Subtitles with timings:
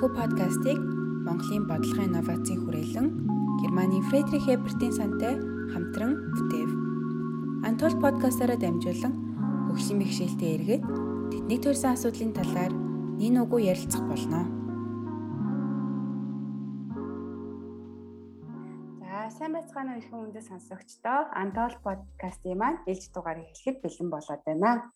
[0.00, 0.78] Энэхүү подкастыг
[1.28, 3.06] Монголын бодлогын инновацийн хүрээлэн
[3.60, 5.36] Германы Фредрих Эбертийн сантай
[5.76, 6.70] хамтран бүтээв.
[7.68, 9.12] Антол подкастаараа дамжуулан
[9.68, 10.82] хөгжлийн бэхжилтэд эргээд
[11.28, 12.72] тэдний төрсэн асуудлын талаар
[13.20, 14.48] нин угуу ярилцах болно.
[19.04, 24.42] За сайн байцгаана уу ихэн үндэс сонсогчдоо Антол подкастын маань ээлж дугаарыг эхлэхэд бэлэн болоод
[24.48, 24.88] байна.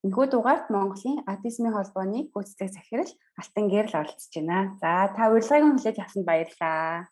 [0.00, 4.72] Энэхүү дугаарт Монголын аутизмын холбооны гүйцэтгэх захирал Алтан Гэрл оролцож байна.
[4.80, 7.04] За та урилгыг хүлээж авсанд баярлалаа.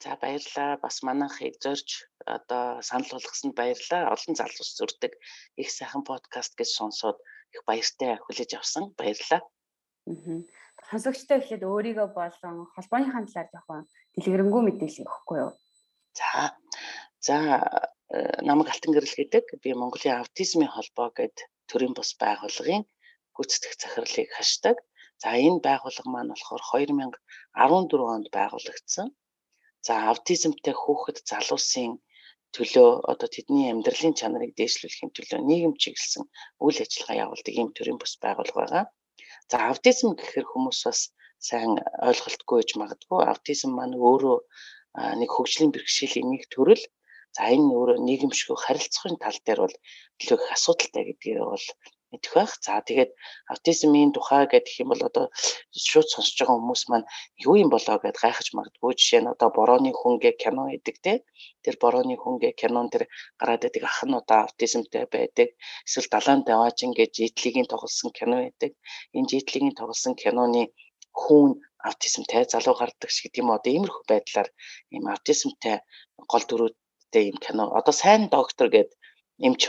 [0.00, 0.80] За баярлалаа.
[0.80, 4.16] Бас манайхыг зорж одоо санал болгосонд баярлалаа.
[4.16, 5.12] Олон залуус зүрдэг
[5.60, 7.20] их сайхан подкаст гэж сонсоод
[7.52, 8.96] их баяртай хүлээж авсан.
[8.96, 9.44] Баярлалаа.
[10.08, 10.40] Аа.
[10.88, 13.84] Сонсогчтой эхлээд өөрийгөө болон холбооныхаа талаар жоохон
[14.16, 15.52] дэлгэрэнгүй мэдээлэл өгөхгүй юу?
[16.16, 16.56] За.
[17.20, 17.36] За
[18.08, 19.60] э, намайг Алтан Гэрэл гэдэг.
[19.60, 22.84] Би Монголын аутизмын холбоо гэдэг төрийн бус байгууллагын
[23.36, 24.76] гүйцэтгэх захирлыг хашдаг.
[25.22, 29.08] За энэ байгууллага маань болохоор 2014 онд байгуулагдсан.
[29.86, 31.92] За аутизмтай хүүхэд залуусын
[32.54, 36.24] төлөө одоо тэдний амьдралын чанарыг дээшлүүлэхийн төлөө нийгэм чиглэсэн
[36.64, 38.84] үйл ажиллагаа явуулдаг ийм төрлийн бус байгууллага байгаа.
[39.50, 41.00] За аутизм гэхээр хүмүүс бас
[41.48, 41.72] сайн
[42.08, 43.20] ойлголтгүй гэж магадгүй.
[43.26, 44.38] Аутизм маань өөрөө
[45.20, 46.82] нэг хөгжлийн бэрхшээлийн нэг төрөл
[47.36, 49.76] За энэ өөрөө нийгэмшгүй харилцахын тал дээр бол
[50.22, 51.66] илүү их асуудалтай гэдгийг бол
[52.14, 52.52] мэдэх байх.
[52.66, 53.10] За тэгээд
[53.52, 55.26] аутизмын тухай гэдэг юм бол одоо
[55.88, 57.06] шууд сонсож байгаа хүмүүс маань
[57.46, 58.92] юу юм болоо гэд гайхаж магадгүй.
[58.98, 61.12] Жишээ нь одоо борооны хүнгээ кино хийдэг те
[61.64, 63.04] тэр борооны хүнгээ кинон тэр
[63.40, 65.48] гараад байдаг ах нь одоо аутизмтай байдаг.
[65.86, 68.72] Эсвэл далайн даваажин гэж житлигийн тоглосон кино байдаг.
[69.16, 70.62] Энэ житлигийн тоглосон киноны
[71.20, 71.50] хүүн
[71.88, 74.48] аутизмтай залуу гардаг шиг тийм одоо иймэрхүү байдлаар
[74.94, 75.76] ийм аутизмтай
[76.32, 76.44] гол
[77.14, 77.64] дүрүүдтэй юм кино.
[77.78, 78.90] Одоо сайн доктор гэд
[79.46, 79.62] эмч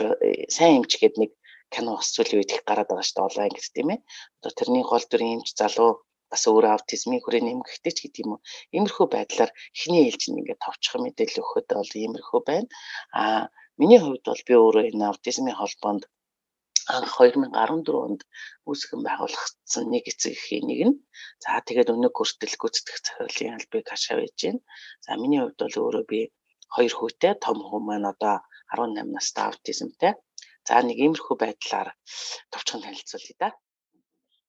[0.50, 1.30] сайн эмч гэд нэг
[1.70, 4.00] кино бас үед их гараад байгаа шүү дээ олон ангид тийм ээ.
[4.38, 5.90] Одоо тэрний гол дүрийн эмч залуу
[6.30, 8.44] бас өөрөө аутизмын хүрээний эмгэгтэй ч гэдэг юм уу.
[8.74, 12.68] Иймэрхүү байдлаар эхний ээлж нь ингээд товчхон мэдээлэл өгөхөд бол иймэрхүү байна.
[13.14, 13.42] Аа
[13.78, 16.02] миний хувьд бол би өөрөө энэ аутизмын холбоонд
[16.86, 18.20] анх 2014 онд
[18.70, 20.96] үүсгэн байгуулагдсан нэг эцэг эхийн нэг нь.
[21.42, 24.60] За тэгээд өнөө хүртэл гүйцэтгэх захирлын албыг хашаа байж байна.
[25.02, 26.20] За миний хувьд бол өөрөө би
[26.74, 28.42] хоёр хүүтэй том хүү маань одоо
[28.74, 30.12] 18 настай аутизмтай.
[30.66, 31.94] За нэг иймэрхүү байдлаар
[32.50, 33.48] товчхон танилцуулъя да.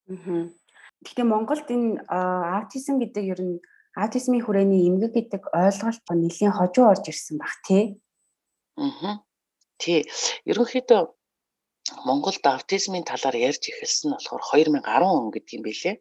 [0.10, 0.50] Аа.
[1.06, 3.56] Гэхдээ Монголд энэ аутизм гэдэг ер нь
[3.94, 8.02] аутизмын хүрээний эмгэг гэдэг ойлголт нэлийн хожуу орж ирсэн баг тий.
[8.82, 9.22] Аа.
[9.78, 10.10] Тий.
[10.50, 11.02] Ерөнхийдөө
[12.08, 15.96] Монголд аутизмын талаар ярьж эхэлсэн нь болохоор 2010 он гэдэг юм билээ.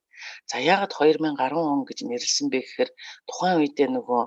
[0.50, 2.90] За яагаад 2010 он гэж нэрлсэн бэ гэхээр
[3.28, 4.22] тухайн үедээ нөгөө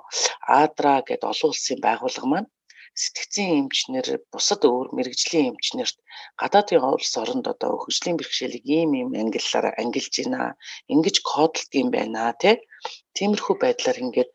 [0.61, 2.49] Адра гэдэг олон улсын байгууллага маань
[3.01, 5.97] сэтгцийн эмчнэр бусад өөр мэрэгжлийн эмчнэрт
[6.41, 10.57] гадаадын улс оронд одоо хөгжлийн бэрхшээлийг ийм ийм ангиллаар ангилж байна.
[10.93, 12.55] Ингиж кодлд юм байна тий.
[13.15, 14.31] Тиймэрхүү байдлаар ингээд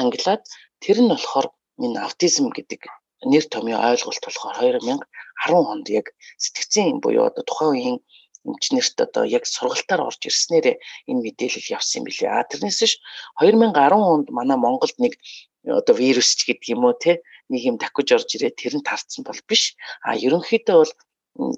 [0.00, 0.42] ангилаад
[0.82, 1.46] тэр нь болохоор
[1.84, 2.80] энэ аутизм гэдэг
[3.24, 6.06] нэр томьёо ойлголт болохоор 2010 онд яг
[6.38, 7.98] сэтгцийн буюу одоо тухайн үеийн
[8.46, 10.78] эмчнэрт одоо яг сургалтаар орж ирснээр
[11.10, 12.30] энэ мэдээлэл явсан юм билээ.
[12.30, 12.94] А тэрнээс ш
[13.42, 13.74] 2010
[14.14, 15.18] онд манай Монголд нэг
[15.66, 17.20] одоо вирус ч гэдэг юм уу те
[17.50, 19.74] нэг юм дахиж орж ирээ тэр нь тарцсан бол биш.
[20.06, 20.92] А ерөнхийдөө бол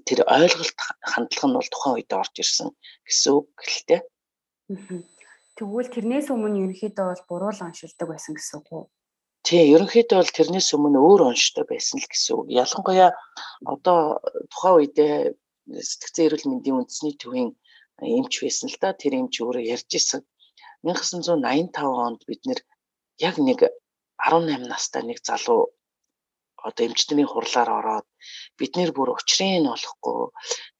[0.08, 2.68] тэр ойлголт хандлага нь бол тухайн үед орж ирсэн
[3.06, 4.00] гэсэн үг гэлтэй.
[5.56, 8.84] Тэгвэл тэрнээс өмнө ерөнхийдөө бол буруу л оншилдог байсан гэсэн үг үү?
[9.46, 12.46] Тий, ерөнхийдөө бол тэрнээс өмнө өөр онштой байсан л гэсэн үг.
[12.62, 13.10] Ялангуяа
[13.64, 14.20] одоо
[14.52, 15.14] тухайн үедээ
[15.88, 17.50] сэтгцэн эрүүл мэндийн үндэсний төвийн
[18.04, 18.92] эмч байсан л да.
[18.92, 20.20] Тэр эмч өөрөө ярьж исэн.
[20.84, 21.72] 1985
[22.06, 22.60] онд бид нэр
[23.20, 23.60] яг нэг
[24.20, 25.72] 18 настай нэг залуу
[26.62, 28.06] одоо эмчтний хурлаар ороод
[28.58, 30.28] бид нэр бүр учрыг нь олохгүй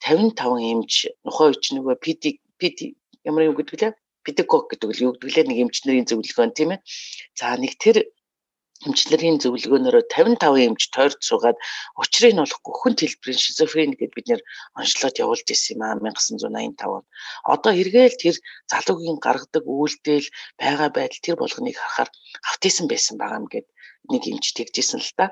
[0.05, 0.93] 55 эмч
[1.25, 2.25] нухай үуч нөгөө PD
[2.61, 2.79] PD
[3.25, 3.93] ямар юу гэдэг лээ
[4.25, 6.81] педагог гэдэг л юу гэдэг лээ нэг эмчнэрийн зөвлөгөө тийм ээ
[7.39, 7.97] за нэг тэр
[8.87, 11.59] эмчнэрийн зөвлөгөөнөөр 55 эмч тойрч суугаад
[12.01, 14.43] учрыг нь олохгүй хүн хэлбэрийн шизофрен гэдээ бид нэр
[14.81, 17.05] онцлоод явуулж ирсэн юм аа 1985 он.
[17.53, 18.37] Одоо эргээл тэр
[18.73, 20.29] залуугийн гаргадаг үйлдэл
[20.61, 22.11] байгаа байдал тэр болгоныг харахаар
[22.51, 23.69] автизм байсан байгаа юм гээд
[24.13, 25.27] нэг эмч тэгжсэн л та.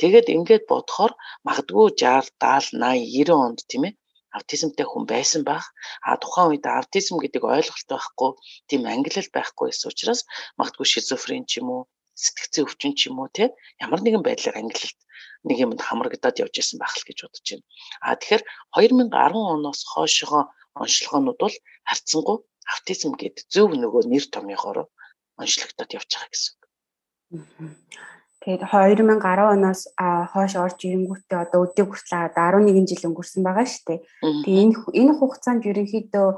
[0.00, 1.12] Тэгээд ингээд бодохоор
[1.46, 3.94] магадгүй 60 70 80 90 онд тийм ээ
[4.36, 5.66] аутизмтай хүн байсан байх.
[6.08, 8.30] А тухайн үед аутизм гэдэг ойлголт байхгүй,
[8.68, 10.20] тийм ангилал байхгүй гэсэн учраас
[10.58, 11.82] магадгүй шизофрен ч юм уу
[12.22, 14.98] сэтгцэн өвчин ч юм уу те ямар нэгэн байдлаар ангилалт
[15.44, 17.66] нэг юмд хамрагдаад явж исэн байх л гэж бодож байна.
[18.00, 18.42] А тэгэхээр
[18.74, 20.42] 2010 оноос хойшоо
[20.74, 21.56] онцлогоонууд бол
[21.88, 22.34] харцсангу
[22.72, 24.78] аутизм гэдэг зөв нөгөө нэр томьёогоор
[25.42, 26.62] онцлогдоод явж байгаа гэсэн үг.
[28.44, 29.80] Тэгээд 2010 оноос
[30.32, 34.00] хойш орж ирэнгүүтээ одоо өдөө хүртэл 11 жил өнгөрсөн байгаа шүү дээ.
[34.44, 36.28] Тэгээд энэ энэ хугацаанд ерөнхийдөө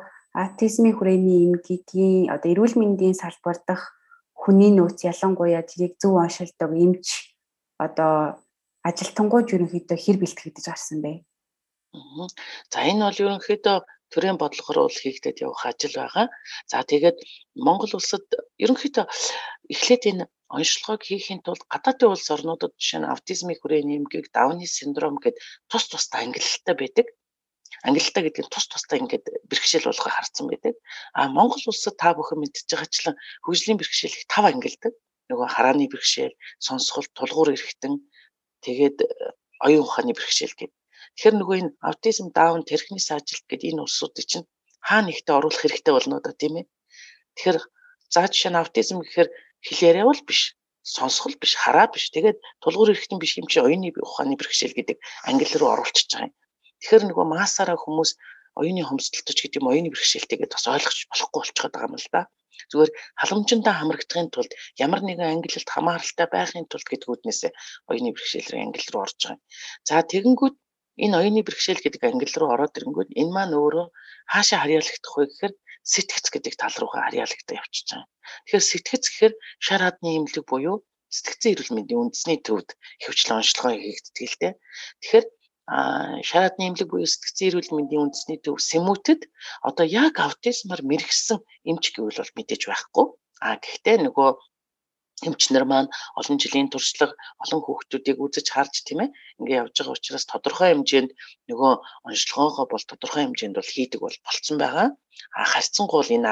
[0.43, 3.82] аутизмын хүрээний эмгэгийн одоо эрүүл мэндийн салбар дах
[4.46, 7.34] хүний нөөц ялангуяа тэрийг зөв оншилдог эмч
[7.82, 8.38] одоо
[8.87, 11.12] ажилтангууд ерөнхийдөө хэр бэлтгэж гарсан бэ?
[12.70, 13.76] За энэ бол ерөнхийдөө
[14.12, 16.26] төрийн бодлогоор бол хийгдээд явах ажил байгаа.
[16.70, 17.19] За тэгээд
[17.66, 18.22] Монгол улсад
[18.62, 19.04] ерөнхийдөө
[19.75, 20.25] эхлээд энэ
[20.56, 25.37] онцлогоог хийхин тулд гадаадын улс орнуудад жишээ нь аутизмын хүрээний эмгэг, Дауны синдром гэд
[25.70, 27.06] тус тустай ангиллалтай байдаг.
[27.87, 30.75] Ангиллалтай гэдэг нь тус тустай ингээд бэрхшээл болгоо харцсан байдаг.
[31.15, 34.93] А Монгол улсад та бүхэн мэдчихэж байгаачлан хөгжлийн бэрхшээл их тав ангилдаг.
[35.31, 36.35] Нөгөө харааны бэрхшээл,
[36.67, 37.94] сонсголт, тулгуур эргэтэн
[38.67, 38.99] тэгээд
[39.67, 40.75] оюун ухааны бэрхшээл гэдэг
[41.17, 44.47] Тэгэхээр нөгөө энэ аутизм даун тэрхнээс ажилт гэдэг энэ улсуудыг чинь
[44.87, 46.67] хаа нэгтээ оруулах хэрэгтэй болно да тийм ээ.
[47.35, 47.59] Тэгэхээр
[48.12, 49.29] за жишээ нь аутизм гэхээр
[49.67, 50.41] хэл яриа бол биш
[50.94, 54.97] сонсгол биш хараа биш тэгээд тулгуур эрхтэн биш юм чи оюуны ухааны бэрхшээл гэдэг
[55.29, 56.35] англи руу оруулчихж байгаа юм.
[56.87, 58.11] Тэгэхээр нөгөө массаараа хүмүүс
[58.55, 62.23] оюуны хомсдолтож гэдэг юм оюуны бэрхшээлтэйгээ бас ойлгож болохгүй болчиход байгаа юм л да.
[62.71, 62.91] Зүгээр
[63.21, 67.41] халамжиндаа хамрагдахын тулд ямар нэгэн ангилалд хамааралтай байхын тулд гэдгүүднээс
[67.91, 69.43] оюуны бэрхшээл рүү англи руу орж байгаа юм.
[69.88, 70.56] За тэгэнгүүт
[71.05, 73.87] энэ оюуны бэрхшээл гэдэг англи руу ороод ирэнгүүт энэ маань өөрөө
[74.33, 75.55] хаашаа харьяалагдах вэ гэхээр
[75.93, 78.09] сэтгэц гэдэг тал руугаа харьяалагдаа явчихж байгаа.
[78.47, 79.35] Тэгэхээр сэтгэц гэхээр
[79.67, 80.77] шар хадны имлэг буюу
[81.17, 82.69] сэтгцэн эрүүл мэндийн үндэсний төвд
[83.05, 84.55] хөвчлэн онцлогоо хийгддэг л дээ.
[85.00, 85.27] Тэгэхээр
[86.28, 89.20] шар хадны имлэг буюу сэтгцэн эрүүл мэндийн үндэсний төв сэмүүтэд
[89.68, 91.38] одоо яг аутизмаар мэрэгсэн
[91.70, 93.06] эмч гэвэл бол мэдээж байхгүй.
[93.46, 94.30] А гэхдээ нөгөө
[95.24, 100.24] эмчнэр маань олон жилийн туршлага олон хүүхдүүдийг үзэж харж тийм ээ ингээ явж байгаа учраас
[100.28, 101.10] тодорхой хэмжээнд
[101.48, 101.72] нөгөө
[102.08, 104.88] онцлогоогоо бол тодорхой хэмжээнд бол хийдэг бол болцсон байгаа.
[105.38, 106.28] А харьцангуй бол энэ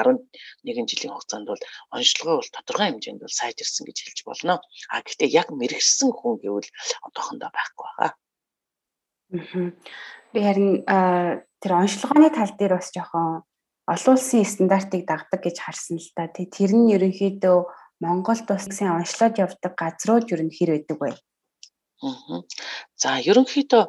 [0.63, 1.63] 11 жилийн хугацаанд бол
[1.97, 4.53] онцлогоо бол тодорхой хэмжээнд бол сайжирсан гэж хэлж болно.
[4.93, 6.69] А гэхдээ яг мэрэгсэн хүн гэвэл
[7.07, 8.11] одоохондоо байхгүй байгаа.
[9.31, 13.41] Би харин тэр онцлогооны тал дээр бас жоохон
[13.89, 16.29] олон улсын стандартыг дагдаг гэж харсан л та.
[16.29, 17.57] Тэр нь ерөнхийдөө
[18.03, 21.11] Монголд сайн онцлоод явдаг газрууд юу нэр байдаг вэ?
[22.05, 22.43] Аа.
[23.01, 23.83] За ерөнхийдөө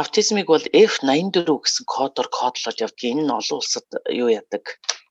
[0.00, 3.02] аутизмыг бол F84 гэсэн кодоор кодлоод явдаг.
[3.02, 4.64] Энэ нь олон улсад юу яадаг?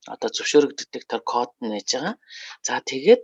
[0.10, 2.16] Одоо зөвшөөрөгддөг тэр код нээж байгаа.
[2.66, 3.22] За тэгээд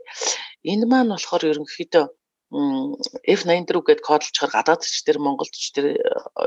[0.71, 2.05] энэ маань болохоор ерөнхийдөө
[2.51, 5.99] F84 гэд кодлчоор гадаадч тэр Монголч тэр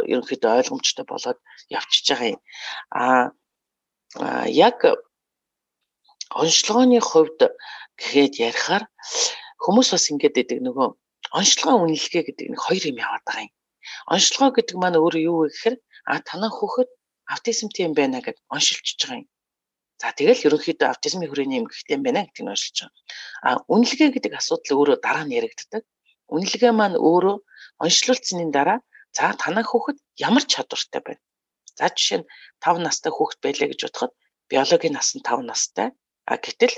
[0.09, 1.39] ерөнхийдөө ойлгомжтой болоод
[1.69, 2.41] явчихж байгаа юм.
[2.89, 3.05] А
[4.49, 4.81] яг
[6.33, 7.41] онцлогооны хувьд
[8.01, 8.85] гэхэд ярихаар
[9.61, 10.89] хүмүүс бас ингэдэг байдаг нөгөө
[11.37, 13.55] онцлогоо үнэлгээ гэдэг нэг хоёр юм яваад байгаа юм.
[14.15, 15.77] Онцлогоо гэдэг маань өөрөө юу вэ гэхээр
[16.11, 16.91] а танаа хүүхэд
[17.33, 19.29] аутизмтэй юм байна гэж оншилчихж байгаа юм.
[20.01, 22.93] За тэгэл ерөнхийдөө аутизмын хүрээний юм гихтэй юм байна гэдгийг оншилж байгаа.
[23.47, 25.83] А үнэлгээ гэдэг асуудал өөрөө дараа нь яригддаг.
[26.35, 27.37] Үнэлгээ маань өөрөө
[27.85, 28.79] онцлуулсны дараа
[29.17, 31.23] за танаа хүүхэд ямар чадвартай байна.
[31.79, 32.29] За жишээ нь
[32.65, 34.13] 5 настай хүүхэд байлаа гэж бодоход
[34.51, 35.89] биологийн нас нь 5 настай
[36.31, 36.75] А гэтэл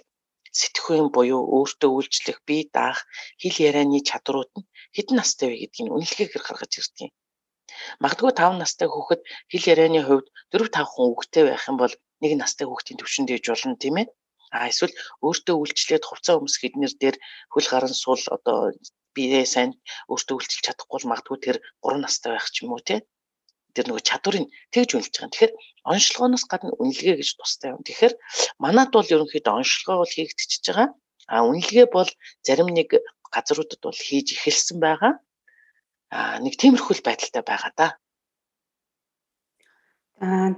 [0.59, 3.01] сэтгхүйн буюу өөртөө үйлчлэх, бие даах,
[3.41, 7.13] хэл ярианы чадрууд нь хэдэн настай вэ гэдгийг үнэлгээгээр гаргаж ирдэг юм.
[8.03, 9.21] Магадгүй 5 настай хүүхэд
[9.51, 13.45] хэл ярианы хувьд 4 5 хүн үгтэй байх юм бол нэг настай хүүхдийн төвшөнд ээж
[13.51, 14.07] болно тийм ээ.
[14.57, 14.95] А эсвэл
[15.27, 17.17] өөртөө үйлчлээд хувцас өмсөх эднэр дээр
[17.53, 18.59] хөл гарan сул одоо
[19.15, 19.71] биеэ сайн
[20.13, 23.01] өөртөө үйлчилж чадахгүй бол магадгүй тэр 3 настай байх ч юм уу тийм
[23.75, 25.33] тэр нөгөө чадварыг тэгж үнэлж байгаа.
[25.33, 25.53] Тэгэхээр
[25.93, 27.81] онцлогооноос гадна үнэлгээ гэж тустай юм.
[27.85, 28.15] Тэгэхээр
[28.61, 30.89] манад бол ерөнхийдөө онцлогоо бол хийгдчихэж байгаа.
[31.33, 32.11] А үнэлгээ бол
[32.47, 32.89] зарим нэг
[33.33, 35.13] газруудад бол хийж эхэлсэн байгаа.
[36.13, 37.89] Нэг тиймэрхүү байдалтай байгаа да.
[40.21, 40.51] Аа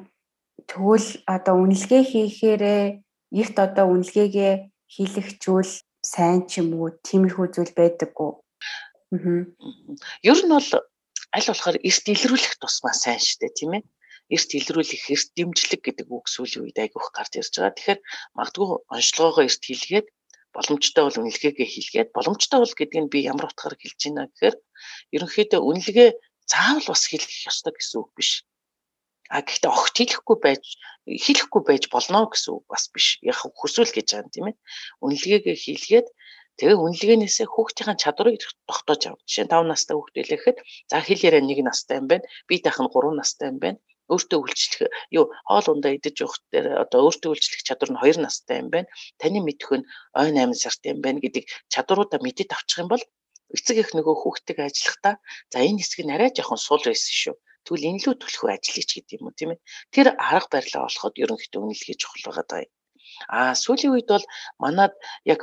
[0.66, 2.82] тэгвэл одоо үнэлгээ хийхээрээ
[3.40, 4.54] эрт одоо үнэлгээгээ
[4.94, 8.30] хийлэгчүүл сайн ч юм уу тиймэрхүү зүйл байдаггүй.
[9.14, 9.42] Аа.
[10.26, 10.70] Ер нь бол
[11.36, 13.82] аль болохоор эрт илрүүлэх тусмаа сайн штэ тийм ээ
[14.34, 17.76] эрт илрүүлэх эрт дэмжлэг гэдэг үг сүүлийн үед айгүйх гарч ирж байгаа.
[17.76, 18.00] Тэгэхээр
[18.38, 20.06] магадгүй онцлогоогоо эрт хийлгээд
[20.56, 24.56] боломжтой бол үнэлгээгээ хийлгээд боломжтой бол гэдгийг нь би ямар утгаар хэлж байна гэхээр
[25.16, 26.10] ерөнхийдөө үнэлгээ
[26.50, 28.30] заавал бас хийх ёстой гэсэн үг биш.
[29.34, 30.64] А гэхдээ огт хийхгүй байж
[31.08, 33.06] хийхгүй байж болно гэсэн үг бас биш.
[33.24, 34.56] Яг хүсвэл гэж байгаа юм тийм ээ.
[35.04, 36.08] Үнэлгээгээ хийлгээд
[36.54, 38.38] Тэгээ үнэлгээнээсээ хүүхдийн чадварыг
[38.70, 39.26] тогтоож авах.
[39.26, 40.58] Жишээ нь 5 настай хүүхд гэхэд
[40.90, 42.26] за хэл яриа 1 настай юм байна.
[42.46, 43.78] Би нь 3 настай юм байна.
[44.12, 48.56] Өөртөө үйлчлэх юу хоол ундаа идэж явах дээр одоо өөртөө үйлчлэх чадвар нь 2 настай
[48.62, 48.88] юм байна.
[49.20, 49.88] Таны мэдэх нь
[50.20, 53.04] ой 8 сартай юм байна гэдэг чадваруудаа мэдээд авчих юм бол
[53.56, 55.14] эцэг их нөгөө хүүхдтэйгээ ажиллахдаа
[55.52, 57.36] за энэ хэсэг нь арай жоохон сул байсан шүү.
[57.64, 59.60] Тэгвэл энэ лүү түлхүү ажиллаж гэдэг юм уу тийм ээ.
[59.94, 62.64] Тэр арга барилаа болоход ерөнхийдөө үнэлгээ чухал байгаа даа.
[63.28, 64.26] А сүүлийн үед бол
[64.62, 64.92] манад
[65.32, 65.40] яг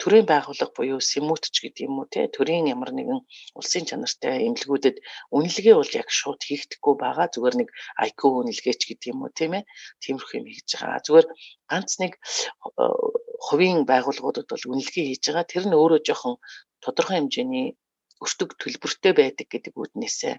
[0.00, 2.26] төрийн байгууллага буюу СМУТ ч гэдэг юм уу те?
[2.32, 3.20] Төрийн ямар нэгэн
[3.58, 4.96] улсын чанартай эмнэлгүүдэд
[5.36, 7.28] үнэлгээ бол яг шууд хийгдэхгүй байгаа.
[7.28, 7.68] Зүгээр нэг
[8.08, 9.68] IQ үнэлгээч гэдэг юм уу тийм ээ?
[10.02, 11.04] Тиймэрхүү юм хийж байгаа.
[11.04, 11.26] Зүгээр
[11.68, 12.84] ганц нэг э,
[13.46, 15.44] хувийн байгууллагуудад бол үнэлгээ хийж байгаа.
[15.52, 16.34] Тэр нь өөрөө жоохон
[16.80, 17.76] тодорхой хэмжээний
[18.20, 20.34] өртөг төлбөртэй байдаг гэдэг үднээсээ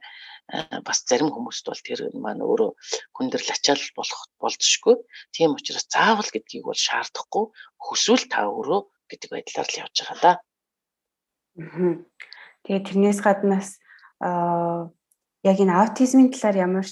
[0.85, 2.71] бас зарим хүмүүст бол тэр маань өөрөө
[3.17, 4.95] хүндэрл ачаал болох болзошгүй.
[5.33, 7.45] Тийм учраас заавал гэдгийг бол шаардахгүй.
[7.81, 10.33] Хүсвэл та өөрөө гэдэг байдлаар л явж байгаа да.
[12.63, 13.69] Тэгээ тэрнээс гаднаас
[14.23, 14.89] аа
[15.43, 16.85] яг энэ аутизмын талаар ямар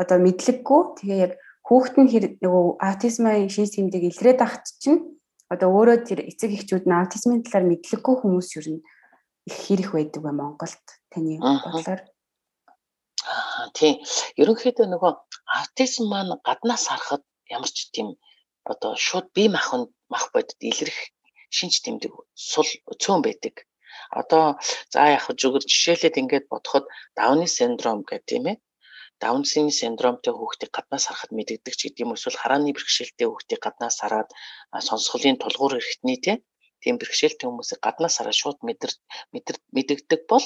[0.00, 1.32] одоо мэдлэггүй тэгээ яг
[1.68, 5.20] хүүхэд нь нөгөө аутизмын шинж тэмдэг илрээд ахт чинь
[5.52, 8.78] одоо өөрөө тэр эцэг эхчүүд нь аутизмын талаар мэдлэггүй хүмүүс юу
[9.46, 12.00] их хэрэг байдаг ба Монголд таны бодлоор
[13.26, 13.98] Аа тийм.
[14.40, 15.12] Ерөнхийдөө нөгөө
[15.58, 18.08] аутизм маань гаднаас харахад ямар ч тийм
[18.70, 20.98] одоо шууд бие махбод мах бодит илэрх
[21.56, 22.68] шинж тэмдэг сул
[23.02, 23.54] цөөн байдаг.
[24.20, 24.44] Одоо
[24.92, 26.84] за яг зүгээр жишээлээд ингээд бодоход
[27.18, 28.56] Дауны синдром гэх тийм ээ.
[29.22, 34.28] Даунсын синдромтой хүүхдийг гаднаас харахад мэдэгдэг ч гэдэм эсвэл харааны бэрхшээлтэй хүүхдийг гаднаас хараад
[34.88, 36.18] сонсголын тулгуур эрхтний
[36.82, 38.92] тийм бэрхшээлтэй хүмүүсийг гаднаас хараад шууд мэдэр
[39.76, 40.44] мэдэгдэг бол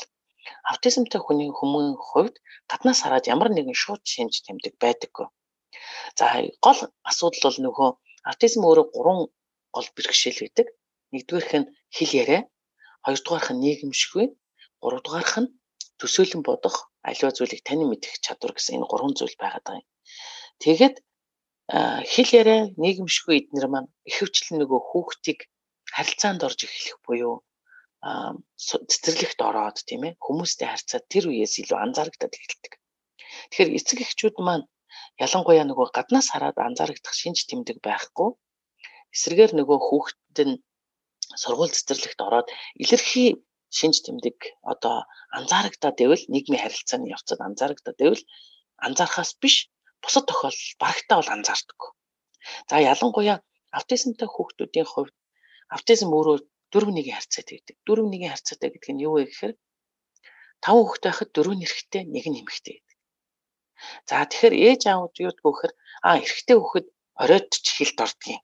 [0.70, 2.36] аутизмтай хүний хүмүүн хувьд
[2.70, 5.26] гаднаас хараад ямар нэгэн шууд шинж тэмдэг байдаггүй.
[6.18, 6.26] За
[6.64, 6.80] гол
[7.10, 7.88] асуудал бол нөгөө
[8.30, 9.18] аутизм өөрөө гурван
[9.74, 10.66] гол бэрхшээл байдаг.
[11.12, 12.40] Нэгдүгээрх нь хэл яриа,
[13.04, 14.26] хоёрдугаарх нь нийгэмшгүй,
[14.82, 15.52] гуравдугаарх нь
[16.00, 16.76] төсөөлөн бодох,
[17.08, 19.88] аливаа зүйлийг тань мэдэх чадвар гэсэн энэ гурван зүйл байгаад байгаа юм.
[20.62, 20.96] Тэгээд
[22.12, 25.40] хэл яриа, нийгэмшгүй эднэр маань ихэвчлэн нөгөө хүүхдийг
[25.94, 27.34] харилцаанд орж эхлэх буюу
[28.88, 32.72] цэцэрлэгт ороод тийм ээ хүмүүстэй харьцаад тэр үеэс илүү анзаарагдаад эхэлдэг.
[33.50, 34.64] Тэгэхээр эцэг эхчүүд маань
[35.24, 38.28] ялангуяа нөгөө гаднаас хараад анзаарагдах шинж тэмдэг байхгүй
[39.14, 40.56] эсрэгээр нөгөө хүүхэд нь
[41.42, 42.48] сургууль цэцэрлэгт ороод
[42.82, 43.30] илэрхий
[43.78, 44.38] шинж тэмдэг
[44.72, 45.06] одоо
[45.38, 48.22] анзаарагдаад байвал нийгмийн харилцааны явцад анзаарагдаад байвал
[48.86, 49.56] анзаархаас биш
[50.02, 51.80] бусад тохиолдолд барагтаа бол анзаардаг.
[52.68, 53.36] За ялангуяа
[53.78, 55.14] аутизмтай хүүхдүүдийн хувьд
[55.74, 56.36] аутизм өөрөө
[56.72, 57.76] дөрөв нэгийн харьцаатай гэдэг.
[57.86, 59.54] Дөрөв нэгийн харьцаатай гэдэг нь юу вэ гэхээр
[60.64, 62.98] тав хүүхэд байхад дөрөв нь эрэгтэй, нэг нь эмэгтэй гэдэг.
[64.08, 65.72] За тэгэхээр ээж аав юу гэхээр
[66.06, 66.86] а эрэгтэй хүүхэд
[67.22, 68.42] оройд ч хилд ордгийн.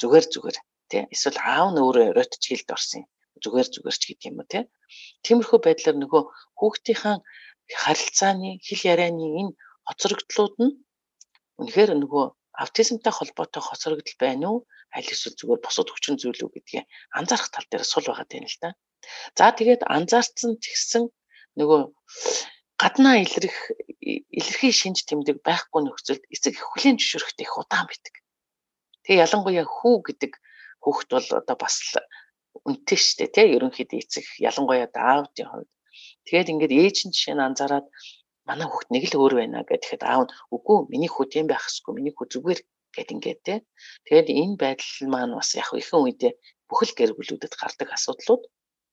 [0.00, 0.56] Зүгээр зүгээр
[0.94, 3.06] тий эсвэл аав нь өөрөө оройд ч хилд орсон юм.
[3.42, 4.64] Зүгээр зүгээр ч гэдэг юм уу тий.
[5.26, 6.22] Тиймэрхүү байдлаар нөгөө
[6.58, 7.16] хүүхдийнхаа
[7.82, 9.52] харилцааны хэл ярианы энэ
[9.88, 10.74] хоцрогдлууд нь
[11.58, 12.24] үнэхээр нөгөө
[12.62, 14.58] аутизмтай холбоотой хоцрогдол байна уу?
[14.94, 16.86] Аль эсвэл зүгээр бусад хүчин зүйл үү гэдгийг
[17.18, 18.70] анзаарах тал дээр сул байгаа юм л да.
[19.34, 21.04] За тэгээд анзаарсан ч гэсэн
[21.58, 21.80] нөгөө
[22.78, 23.58] гаднаа илрэх
[24.38, 28.14] илэрхий шинж тэмдэг байхгүй нөхцөлд эцэг хүлийн зөвшөөрөхтэй их удаан байдаг.
[29.02, 30.32] Тэгээ ялангуяа хүү гэдэг
[30.84, 31.76] хүүхэд бол одоо бас
[32.68, 35.70] үнэтэй шүү дээ тий ерөнхийдөө эцэг ялангуяа даавдын хувьд.
[36.26, 37.86] Тэгээд ингээд ээж нь жишээ нь анзаараад
[38.48, 41.92] манай хүүхд нэг л өөр байна гэхэд аав нь үгүй миний хүү тийм байх хэсгүй
[41.96, 42.60] миний хүү зүгээр
[42.94, 43.54] гэд ингээд те.
[44.06, 46.32] Тэгээд энэ байдал маань бас яг ихэнх үедээ
[46.68, 48.42] бүхэл гэр бүлүүдэд гардаг асуудлууд.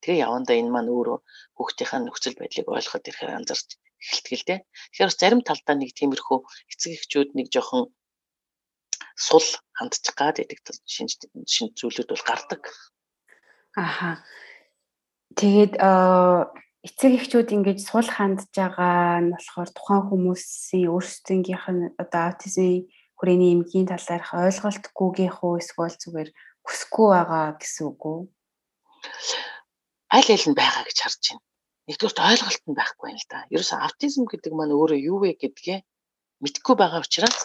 [0.02, 1.18] Тэгээ явандаа энэ маань өөрөө
[1.56, 3.70] хүүхдийнхээ нөхцөл байдлыг ойлгоход ирэхээр анзарч
[4.02, 4.60] эхэлдэг л дээ.
[4.92, 6.40] Тэгэхээр зарим талдаа нэг тиймэрхүү
[6.74, 7.84] эцэг эхчүүд нэг жоохон
[9.28, 9.46] сул
[9.78, 11.12] хандчих гад байдаг шинж
[11.54, 12.62] шинж зүйлүүд бол гардаг.
[13.78, 14.26] Аха.
[15.40, 15.74] Тэгээд
[16.88, 23.54] эцэг эхчүүд ингэж сул хандж байгаа нь болохоор тухайн хүмүүсийн өөрсдөнгийнх нь одоо аутизмын хүрээний
[23.54, 26.30] эмгийн талаарх ойлголтгүйгийнх үү эсвэл зүгээр
[26.66, 28.20] хүсэхгүй байгаа гэсэн үг үү?
[30.18, 31.46] Аль аль нь байгаа гэж харж байна.
[31.88, 33.40] Нэгдүгürt ойлголт нь байхгүй юм л да.
[33.54, 35.80] Ерөөсө аутизм гэдэг маань өөрөө юу вэ гэдгээ
[36.42, 37.38] мэдгүй байгаа учраас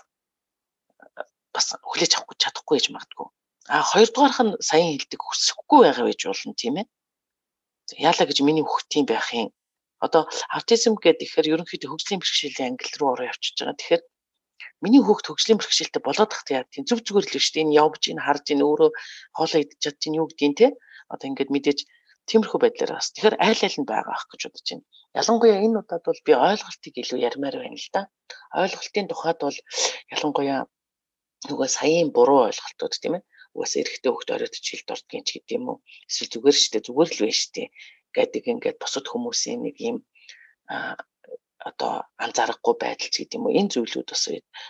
[1.57, 3.27] бас хүлээж авахгүй чадахгүй гэж магадгүй.
[3.73, 6.87] А хоёрдугаарх нь саяхан хэлдэг хүсэхгүй байгаа байж болно тийм ээ
[7.95, 9.51] яалаа гэж миний хүүхд тийм байх юм.
[10.03, 13.79] Одоо аутизм гэдэг ихээр ерөнхийдөө хөгжлийн бэрхшээлийн англи руу ороо явчихж байгаа.
[13.79, 14.03] Тэгэхээр
[14.83, 17.65] миний хүүхд хөгжлийн бэрхшээлтэй болоод тахт яа тийм зөв зүгээр л шүү дээ.
[17.65, 18.91] Энэ явж ийн харж ийн өөрөө
[19.37, 20.67] хоолоо идчихад чинь юу гэдгийг те.
[21.09, 21.79] Одоо ингээд мэдээж
[22.29, 24.85] тиймэрхүү байдлаар бас тэгэхээр айл айл нь байгаа ах гэж бодож байна.
[25.17, 28.03] Ялангуяа энэ удаад бол би ойлголтыг илүү ярмаар байна л да.
[28.53, 29.59] Ойлголтын тухайд бол
[30.13, 30.61] ялангуяа
[31.45, 33.25] нөгөө саяын буруу ойлголтууд тийм ээ.
[33.57, 35.79] Угаасаа эрэхтэй хөхт оройтч хилд ордгийн ч гэдэм үү.
[36.09, 37.63] Эсвэл зүгээр штэ зүгээр л байна штэ
[38.17, 39.97] гэдэг ингээд босод хүмүүсийн нэг юм
[40.73, 40.97] а
[41.69, 41.93] одоо
[42.25, 43.57] анзаарахгүй байдал ч гэдэм үү.
[43.61, 44.25] Энэ зүйлүүд бас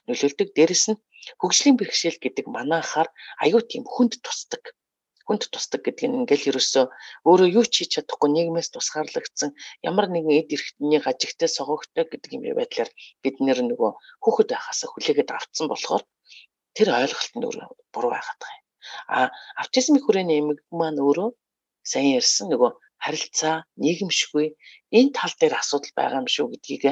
[0.07, 0.49] нөлөөлдөг.
[0.57, 1.01] Дээрэс нь
[1.41, 3.09] хөгжлийн бэрхшээл гэдэг манайхаар
[3.45, 4.63] аюу тийм хүнд тусдаг.
[5.27, 6.85] Хүнд тусдаг гэдэг нь ингээл ерөөсөө
[7.27, 9.51] өөрөө юу ч хийж чадахгүй нийгмээс тусгаарлагдсан
[9.91, 12.91] ямар нэгэн эд эрхтний гажигтай согогтой гэдэг юм байдлаар
[13.23, 13.91] бид нэр нөгөө
[14.23, 16.03] хүүхэд байхаас хүлээгээд авцсан болохоор
[16.76, 18.66] тэр ойлголт нь өөрөө буруу байгаад байгаа юм.
[19.14, 19.18] А
[19.61, 21.28] аутизмын хүрээний эмэг маань өөрөө
[21.90, 22.71] сайн ярьсан нөгөө
[23.04, 24.47] харилцаа, нийгэмшгүй
[24.99, 26.85] энэ тал дээр асуудал байгаа юм шүү гэдгийг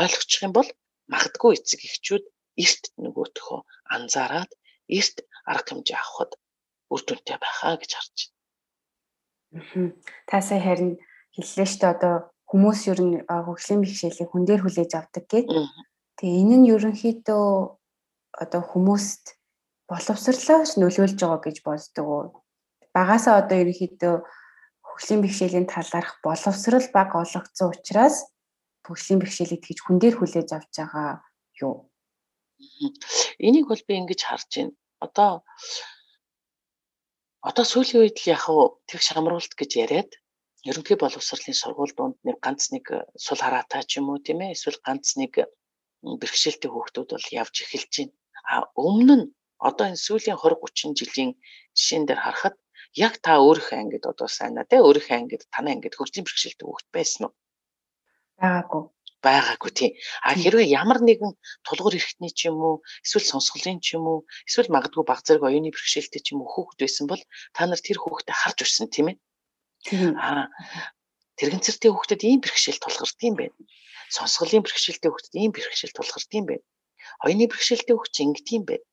[0.00, 0.68] ойлгочих юм бол
[1.12, 2.24] магадгүй эцэг эхчүүд
[2.64, 3.60] эрт нөгөөтхөө
[3.94, 4.50] анзаараад
[4.98, 5.16] эрт
[5.52, 6.32] арга хэмжээ авахд
[6.92, 8.16] үр дүнтэй байхаа гэж харж
[9.52, 9.94] байна.
[10.28, 10.92] Та сая харин
[11.34, 12.14] хэллээ шүү дээ одоо
[12.50, 15.46] хүмүүс ер нь хөгжлийн бэрхшээлийг хүн дээр хүлээж авдаг гэд.
[16.18, 17.46] Тэгээ энэ нь ерөнхийдөө
[18.42, 19.36] одоо хүмүүст
[19.90, 22.24] боловсрлооч нөлөөлж байгаа гэж боддог уу?
[22.96, 24.14] Багасаа одоо ерөнхийдөө
[24.88, 28.16] хөгжлийн бэрхшээлийн талаарх боловсрал баг олгогдсон учраас
[28.86, 31.10] хөгжлийн бэрхшээлийг тэгж хүн дээр хүлээж авч байгаа
[31.62, 31.90] юу?
[33.46, 34.74] Энийг бол би ингэж харж байна.
[35.04, 35.32] Одоо
[37.48, 38.44] одоо сүүлийн үед л яг
[38.88, 40.10] тэг шамруулалт гэж яриад
[40.68, 42.84] ерөнхий боловсролын сургууль донд нэг ганц нэг
[43.16, 45.32] сул хараатай ч юм уу тийм ээ эсвэл ганц нэг
[46.20, 48.12] бэрхшээлтэй хүүхдүүд бол явж эхэлж байна.
[48.44, 49.26] А өмнө нь
[49.68, 51.30] одоо энэ сүүлийн 20 30 жилийн
[51.76, 52.56] жишээн дээр харахад
[53.06, 57.22] яг та өөрийнхөө ангид одоо сайнаа тий өөрийнхөө ангид танай ангид хөгжлийн бэрхшээлтэй хүүхд байсан
[57.26, 57.34] уу?
[58.40, 58.82] Байгаагүй
[59.24, 59.92] байгаагүй тийм.
[60.24, 61.32] А хэрвээ ямар нэгэн
[61.66, 64.18] тулгуур эрхтний ч юм уу, эсвэл сонсголын ч юм уу,
[64.48, 67.98] эсвэл магадгүй баг зэрэг оюуны бэрхшээлтэй ч юм уу хүүхэд байсан бол та нар тэр
[68.00, 69.16] хүүхдэд харж өссөн тийм ээ.
[70.16, 70.48] Аа
[71.36, 73.56] тэрэгцэртэй хүүхдэд ийм бэрхшээл тулгардаг юм байна.
[74.08, 76.64] Сонсголын бэрхшээлтэй хүүхдэд ийм бэрхшээл тулгардаг юм байна.
[77.24, 78.86] Оюуны бэрхшээлтэй чинь ингэдэг юм байна.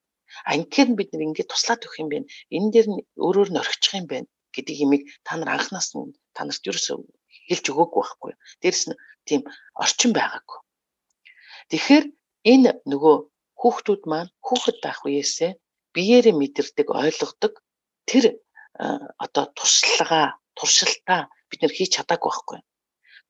[0.51, 2.27] Ангихээр бид нар ингэж туслаад өгөх юм байна.
[2.55, 6.41] Энэ дээр нь өөрөөр нь орхичих юм байна гэдэг имийг та нар анханаас нь та
[6.43, 6.97] нарт ерөөсөө
[7.47, 8.33] хэлж өгөөгүй байхгүй.
[8.61, 9.41] Дээрэс нь тийм
[9.83, 10.59] орчин байгаагүй.
[11.69, 12.05] Тэгэхээр
[12.51, 13.15] энэ нөгөө
[13.59, 15.51] хүүхдүүд маань хүүхэд байх үеэсээ
[15.95, 17.53] биеэрээ мэдэрдэг, ойлгодог
[18.09, 18.25] тэр
[19.25, 22.59] одоо туршлагаа, туршилтаа бид нэр хийж чадаагүй байхгүй.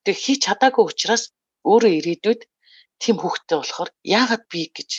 [0.03, 1.23] Тэгээ хийж чадаагүй учраас
[1.63, 2.41] өөрөө ирээдүйд
[3.01, 4.91] тийм хүүхдтэй болохоор яагаад би гэж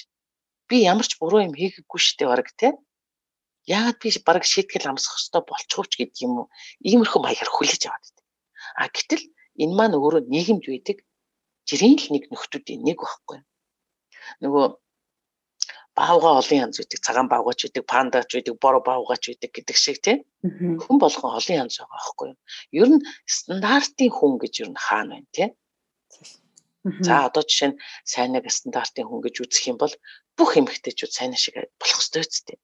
[0.69, 2.69] би ямар ч буруу юм хийгээгүй штэ баг те
[3.69, 6.47] яагаад би баг шийтгэл амсах хэрэгтэй болчихвч гэдэг юм уу?
[6.89, 8.27] Иймэрхүү маягаар хүлээж аваад байдаг.
[8.81, 9.25] А гэтэл
[9.63, 10.99] энэ маань өөрөө нийгэмд байдаг
[11.69, 13.39] жирийн л нэг нөхдүүдийн нэг байхгүй.
[14.43, 14.65] Нөгөө
[15.99, 20.19] баавга олон янз үүдэг цагаан баавгач үүдэг пандач үүдэг боро баавгач үүдэг гэдэг шиг тийм
[20.83, 22.39] хүн болгон олон янз байгаа байхгүй юу?
[22.81, 25.51] Ер нь стандартын хүн гэж ер нь хаана байна тийм
[27.07, 27.81] за одоо жишээ нь
[28.13, 29.95] сайнаг стандартын хүн гэж үзэх юм бол
[30.39, 32.59] бүх эмэгтэйчүүд сайн шиг болох ёстой үстэй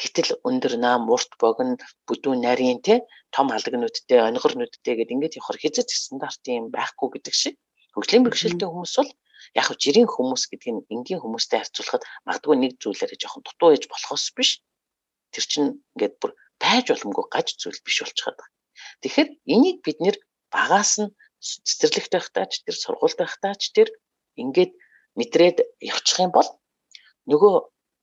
[0.00, 2.94] Гэтэл өндөр наам, урт богино, бүдүүн нарийн те
[3.34, 7.54] том алгнуудтай, онигор нүдтэй гэдэг ингээд явахаар хязгаарч стандарт юм байхгүй гэдэг шиг.
[7.96, 9.10] Хөгжлийн бэрхшээлтэй хүмүүс бол
[9.56, 13.84] яг хөө жирийн хүмүүс гэдэг нь энгийн хүмүүстэй харьцуулахад магадгүй нэг зүйлээрээ жоохон дутуу ээж
[13.88, 14.50] болохоос биш.
[15.32, 18.54] Тэр чинь ингээд бүр байж боломгүй гаж зүйл биш болчиход байна.
[19.00, 20.16] Тэгэхээр энийг бид нэр
[20.52, 21.08] багаас нь
[21.40, 23.88] цэцэрлэгт байхдаа ч тэр сургуульд байхдаа ч тэр
[24.40, 24.72] ингээд
[25.18, 26.48] мэдрээд явчих юм бол
[27.30, 27.54] нөгөө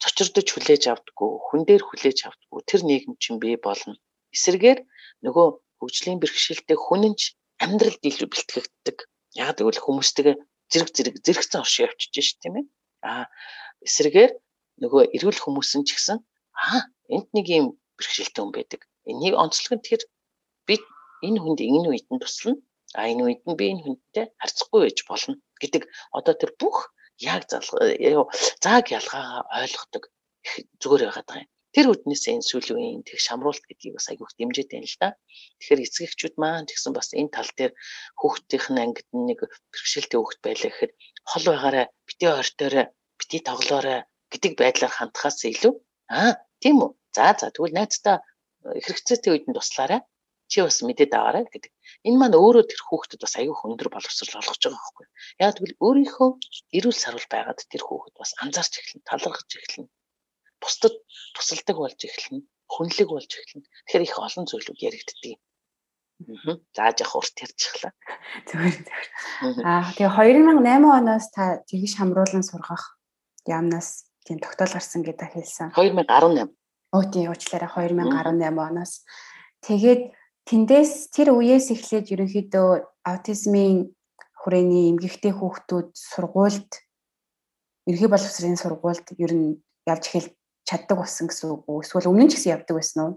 [0.04, 3.96] цочирдож хүлээж авдаггүй, хүн дээр хүлээж авдаггүй тэр нийгэм чинь бий болно.
[4.36, 4.80] Эсвэргээр
[5.24, 5.48] нөгөө
[5.80, 7.22] хөгжлийн бэрхшээлтэй хүнэнч
[7.63, 8.98] амьдралд илүү бэлтгэгддэг.
[9.39, 10.36] Яг тэгвэл хүмүүстэйгээ
[10.72, 12.65] зэрэг зэрэг зэрэгцэн оршин явчихж ш тийм ээ.
[13.08, 13.26] Аа
[13.88, 14.32] эсвэргээр
[14.84, 16.17] нөгөө эрүүл хүмүүс нь ч гэсэн
[16.65, 16.80] аа
[17.13, 17.65] энд нэг юм
[17.98, 18.82] бэрхшээлтэй хүн байдаг.
[19.10, 20.04] Энийг онцлог нь тэгэхээр
[20.67, 20.76] би
[21.28, 22.60] энэ хүнд энэ үед нь туслана.
[23.00, 25.84] А энэ үед нь би энэ хүнтэй харьцахгүй байж болно гэдэг
[26.18, 26.78] одоо тэр бүх
[27.20, 27.42] яг
[28.64, 30.04] зааг ялгаагаа ойлгодог
[30.82, 31.52] зүгээр байгаад байгаа юм.
[31.74, 35.10] Тэр үднээс энэ сүүлийн үеийн тэг шамруулалт гэдгийг бас айгүйх дэмжиж байна л да.
[35.58, 37.74] Тэгэхээр эцэг эхчүүд маань тэгсэн бас энэ тал дээр
[38.22, 39.40] хүүхдийнх нь ангид нэг
[39.74, 40.94] бэрхшээлтэй хүүхд байлаа гэхэд
[41.30, 42.86] хол байгаарай, бити ойртоорой,
[43.18, 45.74] бити тоглоорой гэдэг байдлаар хандхаас илүү
[46.14, 46.92] аа тийм үү.
[47.16, 48.22] За за тэгвэл найзтай
[48.86, 50.02] хэрэгцээтэй үед нь туслаарай
[50.54, 51.74] чи бас мэдээд аваарай гэдэг.
[52.06, 55.06] Энэ маань өөрөө тэр хүүхдэд бас аюу өндөр боловсрол олгож байгаа байхгүй.
[55.42, 56.30] Яг тэгвэл өөрийнхөө
[56.78, 59.89] эрүүл сарвал байгаад тэр хүүхэд бас анзаарч эхэлнэ, талархаж эхэлнэ.
[60.62, 60.96] Бусдад
[61.34, 63.66] тусалдаг болж эхэлнэ, хүнлэг болж эхэлнэ.
[63.66, 65.42] Тэгэхээр их олон зүйлүүд яригддаг.
[66.78, 67.92] За жах урт ярьчихлаа.
[68.46, 69.08] Зүгээр зүгээр.
[69.66, 73.02] Аа тэгээ 2008 оноос та тэгш хамруулан сургах
[73.50, 75.74] яамнаас тийм тогтоол гарсан гэдэг хэлсэн.
[75.76, 76.48] 2018.
[76.94, 79.04] Өө тийм уучлаарай 2018 оноос.
[79.66, 80.02] Тэгээд
[80.44, 82.70] Тэндээс тэр үеэс эхлээд ерөнхийдөө
[83.08, 83.96] аутизмын
[84.40, 86.72] хүрээний эмгэгтэй хүүхдүүд сургуульд
[87.90, 89.48] ерхий боловсрын сургуульд ер нь
[89.88, 90.28] явж эхэл
[90.68, 91.84] чаддаг болсон гэсэн үг үү?
[91.84, 93.14] Эсвэл өмнө нь ч гэсэн явдаг байсан уу?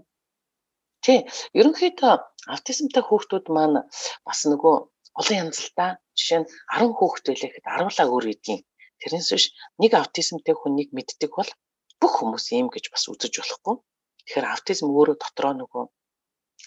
[1.03, 1.19] Тий.
[1.59, 2.13] Ерөнхийдөө
[2.53, 3.83] аутизмтай хүүхдүүд маань
[4.27, 4.75] бас нөгөө
[5.19, 8.61] олон янзлалтаа жишээ нь 10 хүүхэд байлаа гэхэд 10лаа өөр идгийн.
[9.01, 9.45] Тэрнээс биш
[9.81, 11.51] нэг аутизмтай хүнийг мэддэг бол
[11.99, 13.75] бүх хүмүүс ийм гэж бас үзэж болохгүй.
[14.23, 15.83] Тэгэхээр аутизм өөрөө дотроо нөгөө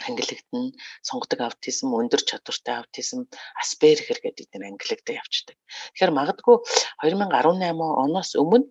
[0.07, 0.72] ангилагдана.
[1.07, 3.26] Сонгодог аутизм, өндөр чадвартай аутизм,
[3.62, 5.57] аспергер гэдэг энэ ангилагдаа явцдаг.
[5.94, 6.57] Тэгэхээр магадгүй
[7.03, 8.70] 2018 оноос өмнө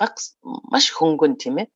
[0.00, 0.14] баг
[0.72, 1.68] маш хөнгөн тийм ээ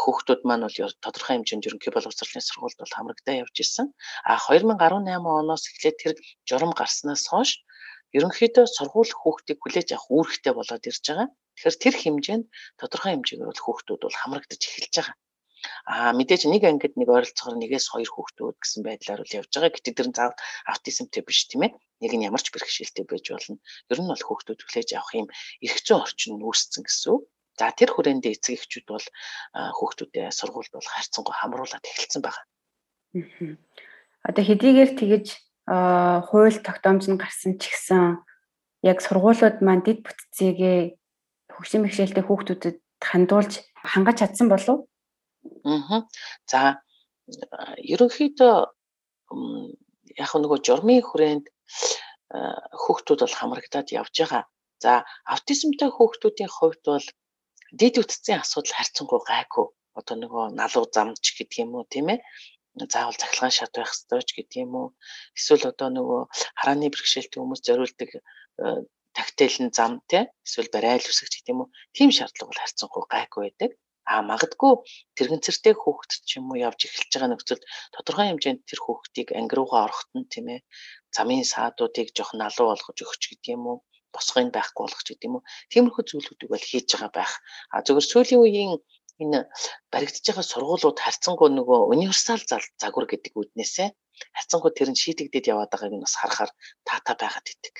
[0.00, 3.86] хүүхдүүд маань бол тодорхой хэмжээнд ерөнхий боловсролын сургуульд бол хамрагдаа явж исэн.
[4.30, 6.12] А 2018 оноос эхлээд тэр
[6.48, 7.50] журам гарснаас хойш
[8.16, 11.28] ерөнхийдөө сургууль хүүхдийг хүлээж авах үүрэгтэй болоод ирж байгаа.
[11.56, 12.44] Тэгэхээр тэр хэмжээнд
[12.80, 15.16] тодорхой хэмжээгээр бол хүүхдүүд бол хамрагдаж эхэлж байгаа.
[15.86, 19.70] Аа мэдээж нэг ангид нэг ойролцоогоор нэгээс хоёр хүүхдүүд гэсэн байдлаар л явж байгаа.
[19.70, 21.78] Гэтэл тэр нь заавал аутизмтэй биш тийм ээ.
[22.02, 23.62] Нэг нь ямар ч бэрхшээлтэй байж болно.
[23.94, 25.30] Ер нь бол хүүхдүүд хүлээж авах юм
[25.62, 27.22] эрх зүйн орчин үүссэн гэсэн үг.
[27.54, 29.06] За тэр хүрээндээ эцэг эхчүүд бол
[29.54, 32.44] хүүхдүүдээ сургуульд бол хайрцангуй хамруулад эхэлсэн байгаа.
[34.26, 35.26] Одоо хэдийгээр тэгэж
[35.70, 38.20] хууль тогтоомж нь гарсан ч гэсэн
[38.82, 40.78] яг сургуулиуд маань дэд бүтцээгээ
[41.54, 43.52] хөгжим бэрхшээлтэй хүүхдүүдэд хандуулж
[43.86, 44.84] хангаж чадсан болов?
[45.64, 46.00] Аа.
[46.50, 46.60] За
[47.92, 48.54] ерөнхийдөө
[50.22, 51.46] яг нөгөө журмын хүрээнд
[52.82, 54.44] хүүхдүүд бол хамрагдаад явж байгаа.
[54.84, 54.92] За
[55.32, 57.06] аутизмтай хүүхдүүдийн хувьд бол
[57.80, 59.66] дид үтцийн асуудал харьцангуй гайгүй.
[59.98, 62.20] Одоо нөгөө налуу замч гэдэг юм уу тийм ээ
[62.84, 64.88] заавал цахилгаан шат байх ёстой ч гэдэг юм уу
[65.38, 66.20] эсвэл одоо нөгөө
[66.60, 68.10] харааны бэрхшээлтэй хүмүүс зориулдаг
[69.16, 73.70] тактилэн зам те эсвэл барайл үсгч гэдэг юм уу тийм шаардлага бол харьцангуй гайгүй байдаг
[74.12, 74.72] а магадгүй
[75.16, 77.64] тэрэгцэртэй хүүхэд ч юм уу явж эхэлж байгаа нөхцөлд
[77.94, 80.60] тодорхой хэмжээнд тэр хүүхдийг анги руугаа орохт нь тийм ээ
[81.16, 83.78] замын саадуудыг жоох налуу болгож өгч гэдэг юм уу
[84.14, 87.32] босгоён байхгүй болгож гэдэг юм уу тиймэрхүү зүйлүүдийг бол хийж байгаа байх
[87.74, 88.72] а зөвхөн сүүлийн үеийн
[89.22, 89.40] энэ
[89.92, 92.40] баригдаж байгаа сургуулиуд харьцангуй нөгөө универсал
[92.82, 93.88] загвар гэдэг үднээсээ
[94.36, 96.50] харьцангуй тэр нь шийдэгдээд яваад байгааг нь бас харахаар
[96.84, 97.76] таатай байгаад идэг.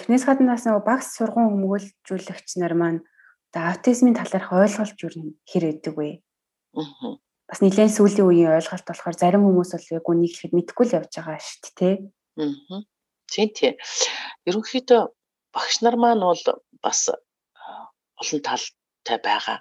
[0.00, 3.00] Тэрнээс гадна бас нөгөө багц сургууль хүмүүжүүлэгч нар маань
[3.52, 6.24] аутизмын талаарх ойлголт юу хэр өгдөг вэ?
[6.78, 7.20] Аа.
[7.48, 11.12] Бас нэлээд сүүлийн үеийн ойлголт болохоор зарим хүмүүс бол яг үнийг ихэд мэдэхгүй л явж
[11.12, 11.90] байгаа шүү дээ, тэ?
[12.40, 12.80] Аа.
[13.28, 13.74] Тийм тийм.
[14.48, 15.00] Ерөнхийдөө
[15.52, 16.44] багш нар маань бол
[16.80, 19.58] бас олон талтай байгаа.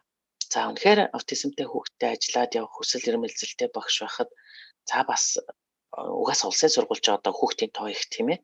[0.52, 4.30] За үнэхээр аутизмтай хүүхдтэй ажиллаад явах хүсэл эрмэлзэлтэй багш байхад
[4.88, 5.24] за бас
[5.92, 8.40] угаас улсын сургуульч одоо хүүхдийн тоо их тийм ээ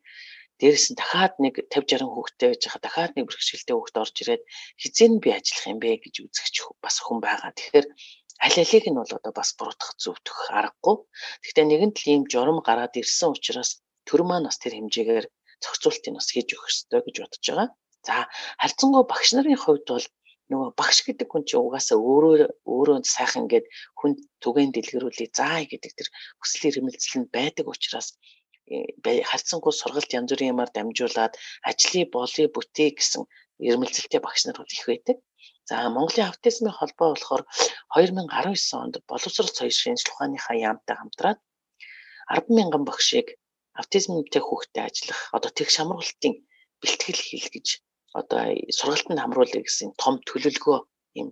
[0.60, 4.44] дээрэс нь дахиад нэг 50 60 хүүхэдтэй байж хаа дахиад нэг бэрхшээлтэй хүүхэд орж ирээд
[4.82, 7.52] хизээ нь би ажиллах юм бэ гэж үзэгч бас хүн байгаа.
[7.54, 7.88] Тэгэхээр
[8.46, 10.96] аль алиг нь бол одоо бас буруутгах зөвтөх аргагүй.
[11.44, 13.72] Гэхдээ нэгэн тал ийм журам гараад ирсэн учраас
[14.08, 15.26] төр маань бас тэр хэмжээгээр
[15.64, 17.70] зохицуултыг бас хийж өгөх ёстой гэж бодож байгаа.
[18.08, 18.16] За
[18.62, 20.08] харьцангуй багш нарын хувьд бол
[20.52, 22.36] нөгөө багш гэдэг хүн чинь угаасаа өөрөө
[22.72, 23.68] өөрөө сайхан ингээд
[24.00, 24.12] хүн
[24.44, 26.08] түгээн дэлгэрүүлээ заа гэдэг тэр
[26.40, 28.16] хүсэл эрмэлзэл нь байдаг учраас
[29.30, 31.34] харьцангуй сургалт янз бүрийн юмар дамжуулаад
[31.70, 33.24] ажлыг болыг бүтээ гэсэн
[33.70, 35.18] эрмэлзэлтэй багш нар бол их байдаг.
[35.70, 37.44] За Монголын аутизмын холбоо болохоор
[37.96, 41.40] 2019 онд боловсрол соёл шинжилгээ ухааныхаа яамтай хамтраад
[42.32, 43.28] 10 мянган багшийг
[43.80, 46.34] аутизмтай хүүхдэд ажиллах одоо тэг шамруулалтын
[46.82, 47.68] бэлтгэл хийлгэж
[48.20, 48.42] одоо
[48.78, 50.80] сургалтанд хамруулъя гэсэн том төлөвлөгөө
[51.22, 51.30] юм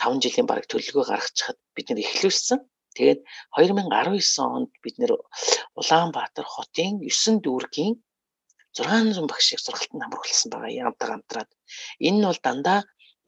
[0.00, 2.58] 5 жилийн бараг төлөвлөгөө гаргачихад бид нэр эхлүүлсэн.
[2.96, 3.20] Тэгээд
[3.58, 5.12] 2019 онд бид нэр
[5.78, 7.94] Улаанбаатар хотын 9 дүүргийн
[8.74, 11.50] 600 багшийг сургалтанд хамруулсан байгаа яамтай хамтраад.
[12.06, 12.78] Энэ нь бол дандаа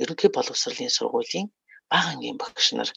[0.02, 1.46] ерөнхий боловсролын сургуулийн
[1.90, 2.90] бага ангийн багш нар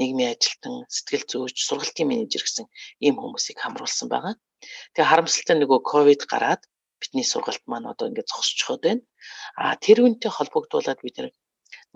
[0.00, 2.66] нийгмийн ажилтан, сэтгэл зүйч, сургалтын менежер гэсэн
[3.04, 4.34] ийм хүмүүсийг хамруулсан байгаа.
[4.92, 6.62] Тэгээ харамсалтай нөгөө ковид гараад
[7.00, 9.02] бидний сургалт маань одоо ингээд зогсчиход байна.
[9.60, 11.16] А тэр үнтэй холбогдуулаад бид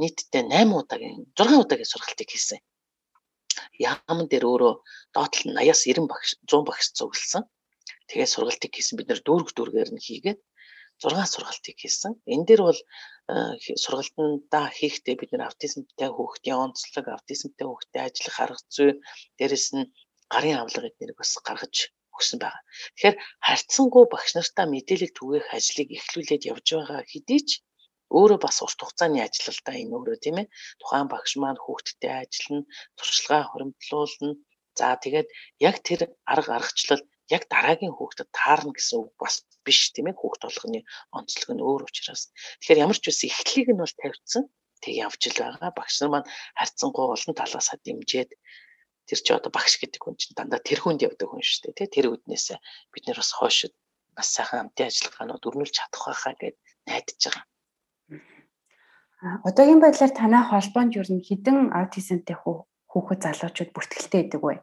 [0.01, 2.61] нийтдээ 8 удаагийн 6 удаагийн сургалтыг хийсэн.
[3.91, 4.75] Яамн дээр өөрөө
[5.15, 7.45] доотлол 80-аас 90 багш 100 багш цугласан.
[8.09, 10.41] Тэгээд сургалтыг хийсэн бид нэр дүүрэг дүүргээр нь хийгээд
[11.03, 12.13] 6 сургалтыг хийсэн.
[12.33, 12.81] Энэ дээр бол
[13.85, 18.91] сургалтандаа хийхдээ бид нэр аутизмтай хүүхдийн онцлог, аутизмтай хүүхдэд ажиллах арга зүй,
[19.39, 19.91] дээрэс нь
[20.33, 21.77] гарын авлагыг нэр бас гаргаж
[22.17, 22.63] өгсөн байгаа.
[22.95, 23.17] Тэгэхээр
[23.47, 27.51] харьцангуй багш нартаа мэдээлэл түгээх ажлыг эхлүүлээд явж байгаа хэдий ч
[28.17, 30.47] өөрөө бас урт хугацааны ажил л да энэ өөрөө тийм ээ.
[30.81, 32.65] Тухайн багш маань хүүхдтэй ажиллана,
[32.97, 34.31] туршлагаа хоримтлуулна.
[34.79, 35.29] За тэгээд
[35.69, 36.01] яг тэр
[36.33, 37.03] арга аргачлал
[37.37, 39.35] яг дараагийн хүүхдэд таарна гэсэн үг бас
[39.67, 40.21] биш тийм ээ.
[40.21, 40.81] Хүүхд болгоны
[41.17, 42.23] онцлог нь өөр учраас.
[42.61, 44.45] Тэгэхээр ямар ч үсэн эхлэлийг нь бол тавьсан
[44.83, 45.71] тэг явж л байгаа.
[45.77, 48.31] Багш нар маань харьцангуй олон талаасаа дэмжиж
[49.09, 51.89] тэр чи одоо багш гэдэг хүн чинь дандаа тэр хүнд явдаг хүн шүү дээ тий
[51.89, 52.47] тэр үднээс
[52.93, 53.73] бид нэр бас хойшид
[54.13, 57.45] бас сайхан хамтын ажиллагаанууд өрнүүлж чадах байхаа гэд найдаж байгаа.
[59.19, 62.37] Одоогийн байдлаар танай холбоонд юу н хідэн аутизмтэй
[62.91, 64.55] хүүхэд залуучууд бүртгэлтэй байдаг вэ?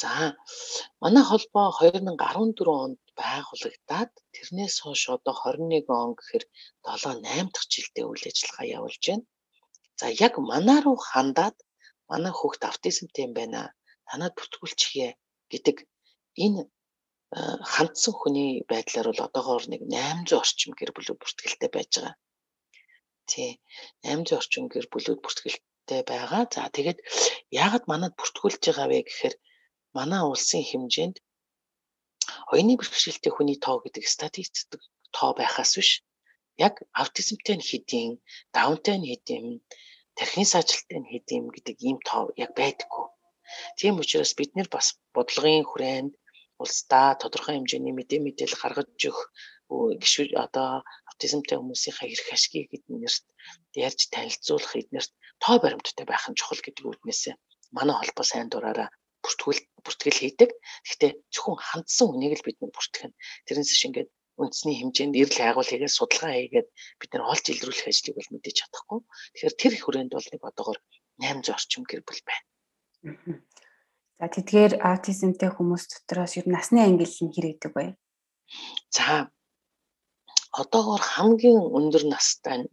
[0.00, 0.10] За
[1.02, 6.44] манай холбоо 2014 онд байгуулагдаад тэрнээс хойш одоо 21 он гэхээр
[6.84, 9.24] 7 8 дахь жилдээ үйл ажиллагаа явуулж байна.
[10.00, 11.56] За яг манаа руу хандаад
[12.10, 13.60] манай хүүхд аутизмтэй юм байна.
[14.08, 15.08] Танад бүтгүүлчихье
[15.52, 15.76] гэдэг
[16.44, 16.60] энэ
[17.72, 22.16] хандсан хүний байдлаар бол одоогоор нэг 800 орчим гэр бүл бүртгэлтэй байж байгаа.
[23.32, 23.50] Тий.
[24.02, 26.42] 800 орчим гэр бүлүүд бүртгэлтэй байгаа.
[26.54, 26.98] За тэгээд
[27.62, 29.34] яагаад манад бүртгүүлж байгаа вэ гэхээр
[29.96, 31.16] манай улсын хэмжээнд
[32.52, 34.82] оюуны бэрхшээлтэй хүний тоо гэдэг статистик
[35.16, 35.90] тоо байхаас биш
[36.66, 38.12] яг аутизмтай нь хэдийн,
[38.54, 39.46] даунтай нь хэдийн,
[40.16, 43.06] тархины саажилттай нь хэдийн гэдэг ийм тоо яг байдаггүй.
[43.78, 46.12] Тийм учраас бид нэр бас бодлогын хүрээнд
[46.62, 49.20] улсдаа тодорхой хэмжээний мэдээ мэдээлэл гаргаж өгөх
[50.02, 50.70] гişүүд одоо
[51.16, 53.24] аутизмтай хүмүүсийнхээ эрх ашгийг эднэрт
[53.72, 57.34] ярьж танилцуулах эднэрт тоо баримттай байх нь чухал гэдэг үднээсээ
[57.72, 58.92] манай холбоо сайн дураараа
[59.24, 60.50] бүртгэл бүртгэл хийдэг.
[60.86, 63.18] Гэхдээ зөвхөн хандсан үнийг л бид бүртгэх нь.
[63.48, 66.68] Тэрнээс шиг ингээд үндэсний хэмжээнд эрэл хайгуул хийгээд судалгаа хийгээд
[67.00, 69.00] бид нар олж илрүүлэх ажлыг бол мэдээж чадахгүй.
[69.34, 70.78] Тэгэхээр тэр их хүрээнд бол нэг одоогор
[71.18, 72.46] 800 орчим гэр бүл байна.
[74.20, 77.96] За тэдгээр аутизмтэй хүмүүс дотроос ер насны ангил нь хэрэгдэг бай.
[78.92, 79.32] За
[80.62, 82.66] одоогоор хамгийн өндөр настай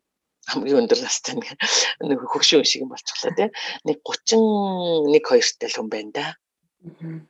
[0.51, 1.35] хамгийн өндөр настай
[2.07, 3.49] нэг хөгшин шиг юм болчихлоо тий.
[3.87, 6.25] Нэг 31 2-тай л хүн байна да.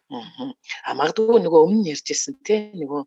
[0.09, 0.95] Аа.
[0.97, 3.03] Магадгүй нөгөө өмнө ярьжсэн тий нөгөө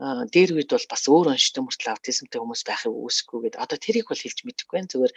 [0.00, 4.38] дээр үед бол бас өөр онцтой мөртлөө аутизмтай хүмүүс байхыг үүсэхгүйгээд одоо тэрийг бол хэлж
[4.48, 4.92] мэдэхгүй байна.
[4.96, 5.14] Зүгээр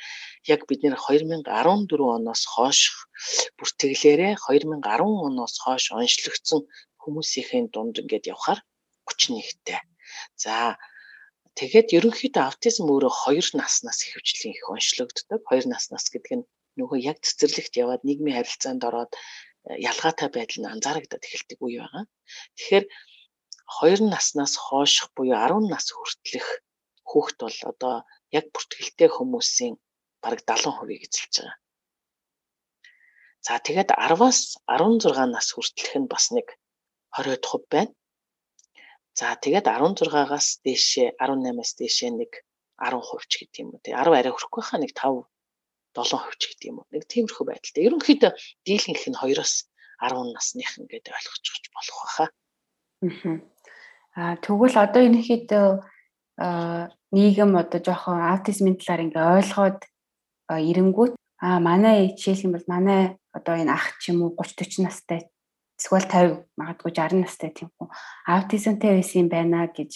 [0.52, 2.92] яг бид нэр 2014 оноос хойш
[3.56, 4.84] бүртгэлээрээ 2010
[5.32, 6.68] оноос хойш онцлогдсон
[7.00, 8.60] хүмүүсийн дунд ингээд явхаар
[9.08, 9.80] 31-тэй.
[10.36, 10.76] За
[11.60, 15.42] тэгээд ерөнхийдөө аутизм өөрөө 2 наснаас ихэвчлэн их онцлогддог.
[15.50, 16.48] 2 наснаас гэдэг нь
[16.80, 22.06] нөгөө яг цэцэрлэгт яваад нийгмийн харилцаанд ороод э, ялгаатай байдал нь анзаарагдаад эхэлдэг үе байгаа.
[22.58, 22.86] Тэгэхээр
[23.82, 26.50] 2 наснаас хойших буюу 10 нас хүртэлх
[27.10, 27.96] хүүхэд бол одоо
[28.38, 29.76] яг бүртгэлтэй хүмүүсийн
[30.24, 31.58] бараг 70% эзэлж байгаа.
[33.46, 36.48] За тэгээд 10-аас 16 нас хүртэлх нь бас нэг
[37.14, 37.92] 20% байна.
[39.14, 42.32] За тэгээд 16-аас дээшээ 18-аас дээшээ нэг
[42.82, 43.82] 10% ч гэдэг юм уу.
[43.86, 45.30] Тэг 10 арай хүрэхгүй хаа нэг 5
[45.94, 46.90] 7% ч гэдэг юм уу.
[46.90, 47.86] Нэг тиймэрхүү байдалтай.
[47.86, 48.32] Ерөнхийдөө
[48.66, 49.54] дийлэнх нь 2-оос
[50.02, 52.30] 10 насных ингээд ойлгочих болох байхаа.
[54.18, 54.36] Аа.
[54.42, 55.68] Тэгвэл одоо ерөнхийдөө
[57.14, 59.80] нийгэм одоо жоохон аутизмын талаар ингээ ойлгоод
[60.50, 61.14] ирэнгүүт
[61.46, 63.02] аа манай жишээлх юм бол манай
[63.38, 65.22] одоо энэ ах ч юм уу 30 40 настай
[65.84, 67.92] эсвэл 50 магадгүй 60 настай тийм хүн
[68.32, 69.92] аутизмтай байсан юм байна гэж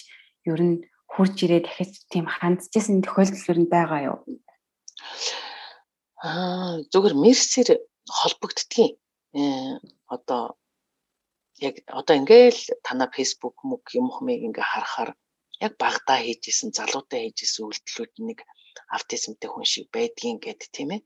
[0.52, 4.20] ер нь хурж ирээ дахиж тийм хандчихсан тохиолдол ер нь байгаа юу?
[6.28, 7.70] Аа зүгээр мерсээр
[8.20, 8.94] холбогддгийн
[10.16, 10.44] одоо
[11.68, 15.12] яг одоо ингээл танаа фейсбુક мөг юм хмыг ингээ харахаар
[15.66, 18.40] яг багтаа хийжсэн залуудаа хийжсэн үйлдэлүүд нэг
[18.98, 21.02] автизмтэй хүн шиг байдгийн гэд тийм ээ.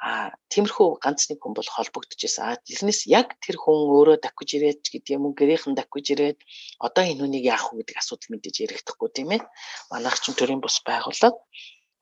[0.00, 2.44] А тиймэрхүү ганц нэг хүн бол байсан.
[2.46, 6.38] А тэрнээс яг тэр хүн өөрөө давхиж ирээд гэдэг юм уу гэрийнхэн давхиж ирээд
[6.86, 9.42] одоо энэ хүнийг яах вэ гэдэг асуудал мэдээж ярихдаггүй тийм ээ.
[9.90, 11.38] Манайх ч төрийн бус байгууллага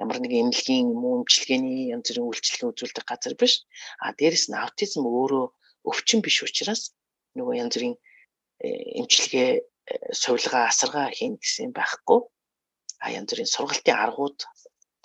[0.03, 3.65] ямар нэг эмнэлгийн мөмчлөгээний янз бүрийн үйлчлэл үзүүлдэг газар биш.
[4.05, 5.47] А дээрэс нь аутизм өөрөө
[5.89, 6.93] өвчин биш учраас
[7.39, 7.97] нөгөө янз бүрийн
[8.65, 9.63] э, эмчилгээ э,
[10.13, 12.21] сувилгаа асаргаа хийн гэсэн байхгүй
[13.05, 14.39] а янз бүрийн сургалтын аргууд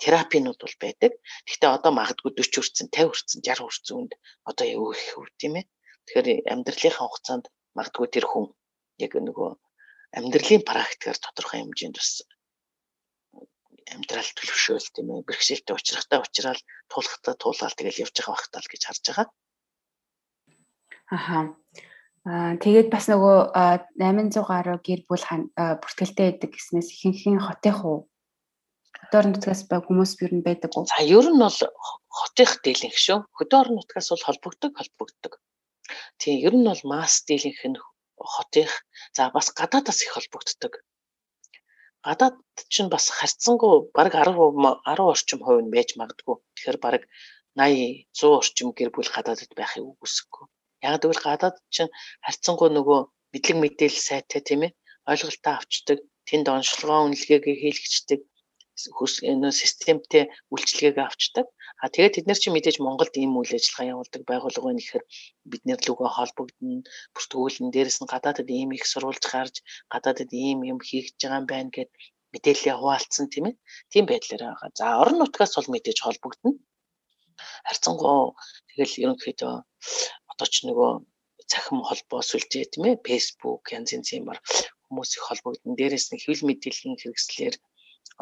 [0.02, 1.12] терапинууд бол байдаг.
[1.46, 4.12] Гэхдээ одоо магадгүй 40 хүрсэн, 50 хүрсэн, 60 хүрсэн үнд
[4.50, 5.66] одоо өөх хөв тийм ээ.
[6.06, 7.44] Тэгэхээр амьдралынхаа хугацаанд
[7.78, 8.50] магадгүй тэр хүн
[8.98, 9.50] яг нөгөө
[10.18, 12.26] амьдралын практикаар тодорхой хэмжээнд бас
[13.94, 16.60] амьдрал төлөвшөөл тийм ээ бэрхшээлтэй учрахтай учраад
[16.90, 19.26] туулахтай туулаад тэгэл явж байгаа багтаал гэж харж байгаа.
[21.12, 21.38] Аха.
[22.22, 23.36] Аа тэгээд бас нөгөө
[23.98, 25.24] 800 гаруй гэр бүл
[25.82, 27.98] бүртгэлтэй байдаг гэснээс ихэнхэн хотын хуу
[29.20, 30.88] орон нутгаас баг хүмүүс юу н байдаг уу?
[30.88, 31.58] За ер нь бол
[32.18, 33.18] хотынх дийлэнх шүү.
[33.36, 35.32] Хөдөө орон нутгаас бол холбогддог, холбогддог.
[36.20, 37.78] Тийм ер нь бол масс дийлэнх нь
[38.34, 38.72] хотынх
[39.16, 40.72] за бас гадаадас их холбогддог.
[42.06, 42.36] Гадаад
[42.72, 46.36] чинь бас харьцангуй баг 10 10 орчим хувь нь байж магадгүй.
[46.54, 47.02] Тэгэхээр баг
[47.54, 50.44] 80 100 орчим гэр бүл гадаадд байхыг үгүйсэхгүй.
[50.82, 51.94] Яг тэгвэл гадаад чинь
[52.24, 53.00] харьцангуй нөгөө
[53.32, 54.72] мэдлэг мэдээлэл сайтай тийм ээ
[55.10, 55.98] ойлголтоо авчдаг,
[56.28, 58.20] тэнд онцлогоо үнэлгээгээ хийлгчдэг,
[58.72, 61.46] нөө системтэй үйлчлэгээ авчдаг.
[61.82, 65.04] А тэгээд тэд нар чинь мэдээж Монголд ийм үйл ажиллагаа явуулдаг байгууллага байна гэхээр
[65.50, 69.54] бид нэр лүгөө холбогдно, бүртгүүлэн дээрэс нь гадаадад ийм их сурвалж гарч
[69.92, 71.90] гадаадад ийм юм хийж байгаа юм байна гэд
[72.32, 73.54] мэдээлэлээ хуваалцсан тийм ээ.
[73.92, 74.70] Тийм байдлаар байгаа.
[74.78, 76.50] За орон нутгаас бол мэдээж холбогдно.
[77.68, 78.32] Харцангуй
[78.70, 79.54] тэгэл ерөнхийдөө
[80.32, 80.90] одоо ч нөгөө
[81.50, 84.38] цахим холбоо сүлжээ тийм ээ фейсбુક янз янз юмар
[84.86, 85.76] хүмүүс их холбогдсон.
[85.78, 87.54] Дээрээс нь хэвлэл мэдээллийн хэрэгслэр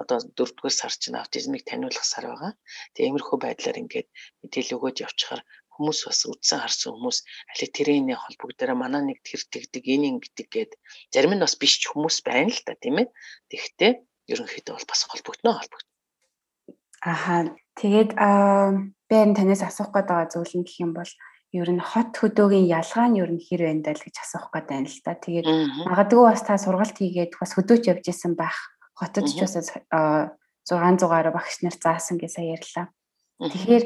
[0.00, 2.52] одоо 4-р сар чинь аутизмыг таниулах сар байгаа.
[2.96, 4.08] Тэгээ иймэрхүү байдлаар ингээд
[4.40, 5.42] мэдээлэл өгөөд явчихаар
[5.76, 7.18] хүмүүс бас үдсэн харсан хүмүүс
[7.52, 10.72] али тэрийн холбогдороо манай нэг тэр тэгдэг энэ ингэдэг гэд
[11.12, 13.08] зарим нь бас биш ч хүмүүс байна л та тийм ээ.
[13.52, 13.92] Тэгэхдээ
[14.32, 15.88] ерөнхийдөө бол бас холбогдно холбогдно.
[17.00, 17.36] Аха
[17.80, 21.12] Тэгээд энэ танаас асуух гээд байгаа зүйл нь гэх юм бол
[21.56, 24.66] ер нь хот хөдөөгийн ялгаа нь ер нь хэр байна даа л гэж асуух гээд
[24.68, 25.16] байна л да.
[25.16, 25.46] Тэгээд
[25.88, 28.69] магадгүй бас та сургалт хийгээд бас хөдөөч явж исэн байх.
[29.00, 29.56] Хотод ч бас
[30.68, 32.86] 600 гаруй багш нар заасан гэж сая ярьлаа.
[33.40, 33.84] Тэгэхээр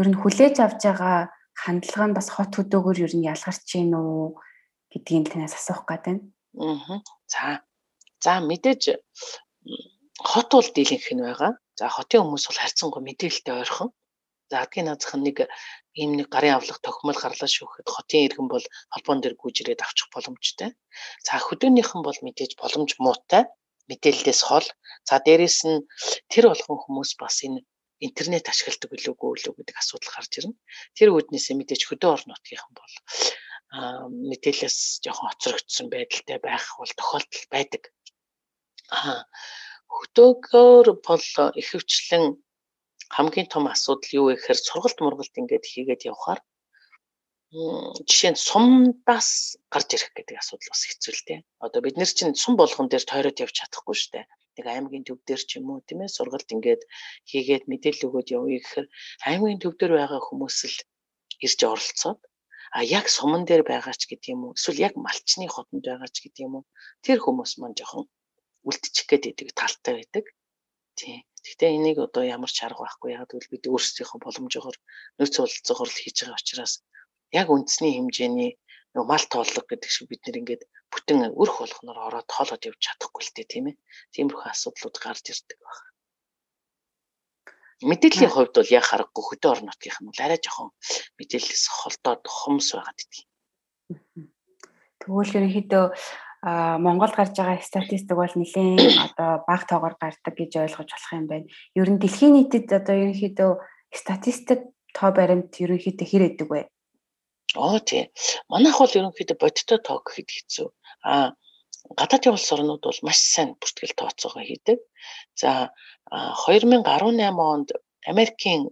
[0.00, 4.40] ер нь хүлээж авч байгаа хандлага нь бас хот хөдөөгөр ер нь ялгарч гин үү
[4.88, 6.24] гэдгийг танаас асуух гээд байна.
[6.56, 7.04] Аа.
[7.28, 7.60] За.
[8.24, 8.82] За мэдээж
[10.32, 11.52] хот бол дийлэнх нь байгаа.
[11.76, 13.90] За хотын хүмүүс бол харьцангуй мэдээлэлтэй ойрхон.
[14.48, 15.44] За адгийн наазах нэг
[15.92, 20.08] ийм нэг гарын авлага тохимол гарлаа шүүхэд хотын иргэн бол холбоон дээр гүйж ирээд авчих
[20.14, 20.72] боломжтой.
[21.26, 23.44] За хөдөөнийхэн бол мэдээж боломж муутай
[23.90, 24.66] мэдээллээс хол.
[25.08, 25.84] За дээрэс нь
[26.32, 27.64] тэр болгон хүмүүс бас энэ
[28.00, 30.56] интернет ашигладаг билүүгүй үлээ гэдэг асуудал гарч ирнэ.
[30.96, 32.94] Тэр үүднээсээ мэдээж хөдөө орон нутгийнхан бол
[34.30, 37.82] мэдээлэлээс жоохон хоцрогдсон байдалтай байх бол тохиолдол байдаг.
[38.90, 39.24] Аа
[39.94, 41.26] хөдөөгөөр бол
[41.60, 42.24] ихэвчлэн
[43.14, 46.40] хамгийн том асуудал юу вэ гэхээр сургалт мургалт ингээд хийгээд явхаар
[47.54, 51.40] жишээ нь сумдаас гарч ирэх гэдэг асуудал бас хэцүү л дээ.
[51.62, 54.26] Одоо бид нар чинь сум болгон дээр тойроод явж чадахгүй шүү дээ.
[54.58, 56.82] Нэг аймгийн төв дээр ч юм уу тийм ээ сургалт ингээд
[57.30, 58.86] хийгээд мэдээлэл өгөөд явъя гэхээр
[59.30, 60.78] аймгийн төв дээр байгаа хүмүүс л
[61.46, 62.20] ирж оролцоод
[62.74, 66.16] а яг суман дээр байгаа ч гэдэг юм уу эсвэл яг малчны хотонд байгаа ч
[66.26, 66.64] гэдэг юм уу
[67.06, 68.06] тэр хүмүүс маань жоохон
[68.66, 70.26] үлдчих гээд идэг талтай байдаг.
[70.98, 71.22] Тийм.
[71.44, 74.76] Гэхдээ энийг одоо ямар ч арга байхгүй яг гэвэл бид өөрсдийнхөө боломжоор
[75.18, 76.74] нөөц бололцоогоор л хийж байгаа учраас
[77.34, 78.52] яг үндэсний хэмжээний
[78.94, 80.62] нөгөө мал тооллого гэдэг шиг бид нэр ингээд
[80.94, 83.76] бүтэн өрх болгоноор ороод тоолоод явж чадахгүй л дээ тийм ээ.
[84.14, 85.90] Тиймэрхүү асуудлууд гарч ирдэг байна.
[87.82, 90.70] Мэдээллийн хувьд бол яг харахгүй хөдөө орон нутгийнх нь арай жоохон
[91.18, 93.26] мэдээлэлээс холдоод хомс байгаад идэг.
[95.02, 95.84] Тэгвэл ерөнхийдөө
[96.84, 101.46] Монголд гарч байгаа статистик бол нэлээд одоо бага тоогоор гардаг гэж ойлгож болох юм байна.
[101.74, 103.50] Ер нь дэлхийн нийтэд одоо ерөнхийдөө
[103.90, 104.60] статистик
[104.94, 106.68] тоо баримт ерөнхийдөө хэр эдэг вэ?
[107.54, 108.10] Оо тий.
[108.50, 110.68] Манайх бол ерөнхийдөө бодиттой тоо гэхэд хэцүү.
[111.06, 111.38] А
[111.98, 114.78] гадаадын улс орнууд бол маш сайн бүртгэл тооцоогоо хийдэг.
[115.38, 115.70] За
[116.10, 116.82] 2018
[117.38, 117.68] онд
[118.10, 118.62] Америкийн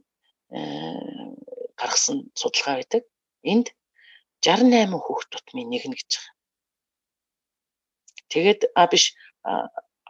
[1.80, 3.02] гаргасан судалгаа байдаг.
[3.46, 3.70] Энд
[4.42, 6.34] 68 хүүхд тутмын нэг нь гэж байгаа.
[8.32, 9.14] Тэгээд а биш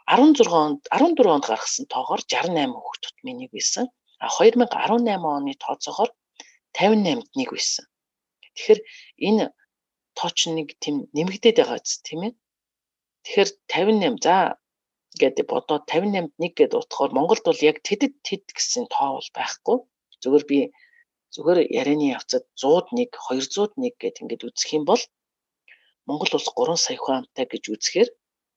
[0.09, 3.87] 16 онд 14 онд гаргасан тоогоор 68 хүүхд тутмын нэг байсан.
[4.17, 6.11] А 2018 оны тооцоогоор
[6.73, 7.85] 58-д нэг байсан.
[8.57, 8.81] Тэгэхээр
[9.29, 9.45] энэ
[10.19, 12.33] тооч нэг тийм нэмэгдээд байгаа зү тийм ээ.
[13.25, 14.37] Тэгэхээр 58 за
[15.21, 19.77] гэдэг бодоод 58-д нэг гэдээ утгаар Монголд бол яг тэдэд тэд гэсэн тоо бол байхгүй.
[20.23, 20.59] Зүгээр би
[21.35, 25.03] зүгээр ярианы явцад 101 201 гэд ингээд үзэх юм бол
[26.09, 28.11] Монгол улс 3 сая хүн амтай гэж үзэхээр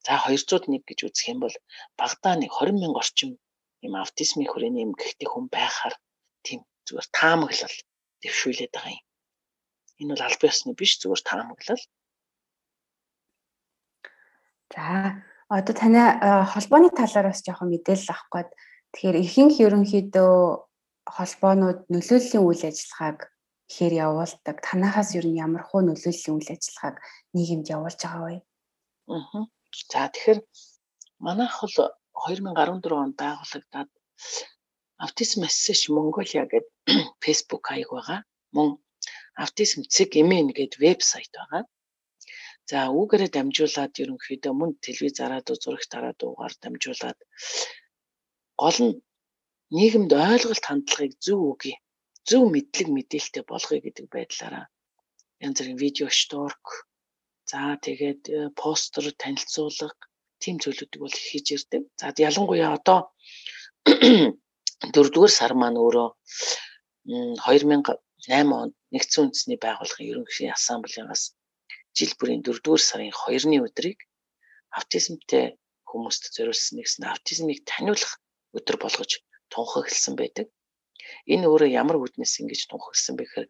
[0.05, 1.55] за 201 гэж үзэх юм бол
[1.99, 3.31] багадаа нэг 20 мянга орчим
[3.86, 5.95] юм аутизмын хүрээний юм гихтэй хүн байхаар
[6.45, 7.75] тийм зүгээр таамаглал
[8.21, 9.05] дэвшүүлээд байгаа юм.
[10.01, 11.84] Энэ бол аль биесны биш зүгээр таамаглал.
[14.73, 16.01] За одоо таны
[16.51, 18.49] холбооны талаар бас жоохон мэдээлэл авах гээд
[18.91, 20.34] тэгэхээр ихэнх ерөнхийдөө
[21.15, 23.19] холбоонууд нөлөөллийн үйл ажиллагааг
[23.69, 24.55] ихээр явуулдаг.
[24.65, 26.97] Танахаас ер нь ямар хуу нөлөөллийн үйл ажиллагааг
[27.36, 28.38] нийгэмд явуулж байгаа вэ?
[29.13, 29.43] Аа.
[29.91, 30.39] За тэгэхээр
[31.21, 31.77] манайх бол
[32.25, 33.89] 2014 онд байгуулагдаад
[35.03, 36.71] Autism Association Mongolia гэдэг
[37.23, 38.19] Facebook хаяг байгаа.
[38.55, 38.79] Мөн
[39.43, 41.63] Autism Цэг Эмэн гэдэг вебсайт байгаа.
[42.69, 47.19] За үүгээрээ дамжуулаад ерөнхийдөө мөн телевизараа дуу зурагт дараа дуугаар дамжуулаад
[48.62, 48.95] гол нь
[49.78, 51.74] нийгэмд ойлголт хандлагыг зөв үгүй
[52.30, 54.65] зөв мэдлэг мэдээлэлтэй болгоё гэдэг байдлаараа
[55.45, 56.65] янз бүрийн видео шторк
[57.50, 59.93] за тэгээд э, постэр танилцуулга
[60.41, 61.82] тийм зүйлүүдийг бол хийж ирдэг.
[62.00, 63.00] За ялангуяа одоо
[64.93, 66.10] дөрөвдүгээр сар маань өөрөө
[67.45, 71.23] 2008 онд нэгдсэн үндэсний байгууллагын ерөнхий ассамблеас
[71.97, 73.99] жил бүрийн дөрөвдүгээр сарын 2-ны өдрийг
[74.77, 75.45] аутизмтэй
[75.89, 78.13] хүмүүст зориулсан нэгсэн аутизмыг таниулах
[78.58, 79.12] өдөр болгож
[79.51, 80.47] тунхагласан байдаг.
[81.34, 83.47] Энэ өөрөө ямар үднэс ингэж тунхагсан бэ гэхээр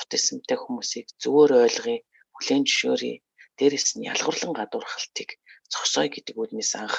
[0.00, 2.00] аутизмтай хүмүүсийг зөвөр ойлгоё,
[2.36, 3.16] хүлээн зөвшөөрье.
[3.56, 5.28] Дээрээс нь ялгарлан гадуурхалтыг
[5.72, 6.96] зогсооё гэдэг үднэс анх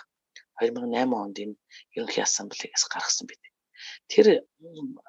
[0.62, 1.56] 2008 онд энэ
[1.96, 3.44] ерөнхий ассамблеас гаргасан байт.
[4.12, 4.26] Тэр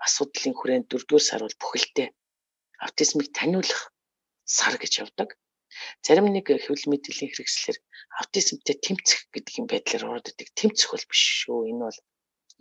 [0.07, 2.09] асуудлын хүрээнд дөрөвдүгээр сар бол бүхэлдээ
[2.85, 3.83] аутизмыг таниулах
[4.57, 5.29] сар гэж явдаг.
[6.05, 7.79] Зарим нэг хэвлэл мэдээллийн хэрэгслэр
[8.21, 10.49] аутизмтэй тэмцэх гэдэг юм байдлаар идэг.
[10.59, 11.69] Тэмцэх бол биш шүү.
[11.71, 11.99] Энэ бол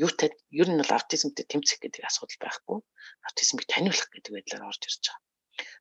[0.06, 0.30] юутай
[0.62, 2.78] ер нь бол аутизмтэй тэмцэх гэдэг асуудал байхгүй.
[3.28, 5.26] Аутизмыг таниулах гэдэг байдлаар орж ирж байгаа.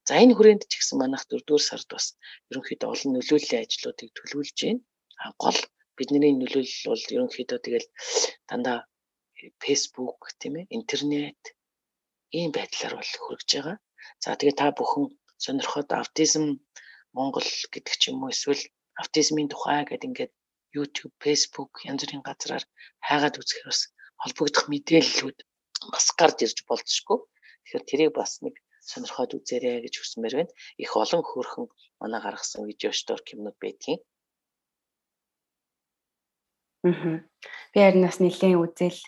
[0.09, 2.07] За энэ хүрээнд ч гэсэн манайх 4-р сард бас
[2.51, 4.81] ерөнхийдөө олон нөлөөллийн ажлуудыг төлөвлөж байна.
[5.23, 5.59] А гол
[5.97, 7.89] бидний нөлөөлөл бол ерөнхийдөө тэгэл
[8.49, 8.79] дандаа
[9.63, 11.43] Facebook тийм ээ интернет
[12.39, 13.77] ийм байдлаар бол хүрэж байгаа.
[14.23, 15.05] За тэгээ та бүхэн
[15.45, 16.45] сонирхоод аутизм
[17.17, 18.63] Монгол гэдэг ч юм уу эсвэл
[19.01, 20.33] аутизмын тухай гэдэг ингээд
[20.77, 22.65] YouTube, Facebook янз бүрийн газраар
[23.07, 23.81] хайгаад үзэхээр бас
[24.23, 25.39] холбогдох мэдээллүүд
[25.93, 27.19] бас гарч ирж болцшгүй.
[27.65, 28.55] Тэгэхээр тэрийг бас нэг
[28.91, 30.53] сонирхоод үзээрэй гэж хүсмээр байна.
[30.83, 31.67] Их олон хөөрхөн
[32.01, 34.01] манай гаргасан видео шторк юмнууд байдгийн.
[37.73, 39.01] Би харин бас нэлээд үзэл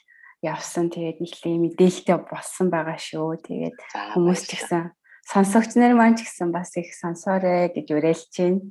[0.43, 0.91] явсан.
[0.91, 3.43] Тэгээд нэхлээ мэдээлэлтэй болсон байгаа шүү.
[3.43, 3.77] Тэгээд
[4.15, 4.95] хүмүүс ч гэсэн
[5.27, 8.63] сонсогч нар маань ч гэсэн бас их сонсоорой гэж уриалж байна.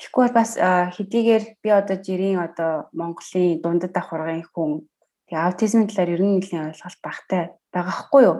[0.00, 4.88] Тэгэхгүй бол бас хэдийгээр би одоо жирийн одоо Монголын дундад давхаргын хүн
[5.30, 8.38] тэгээ аутизмын талаар ер нь нэлийн ойлголт багтай байгаа хгүй юу?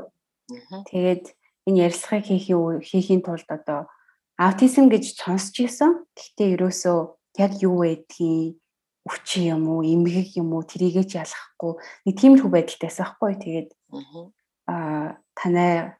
[0.91, 1.25] Тэгээд
[1.71, 3.87] энэ ярилцлагыг хийхин хийхийн тулд одоо
[4.41, 6.03] аутизм гэж сонсч ийсэн.
[6.19, 6.99] Гэхдээ ерөөсөө
[7.39, 8.59] яг юу байдгийг
[9.03, 13.33] өвчин юм уу, эмгэг юм уу тэрийгэ ч ялахгүй нэг тиймэрхүү байдалтай байхгүй.
[13.43, 13.71] Тэгээд
[14.71, 15.99] аа танай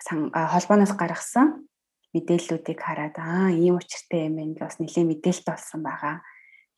[0.00, 1.68] холбооноос гаргасан
[2.16, 6.24] мэдээллүүдийг хараад аа ийм учиртай юм байна бас нэлээд мэдээлэлт болсон байгаа.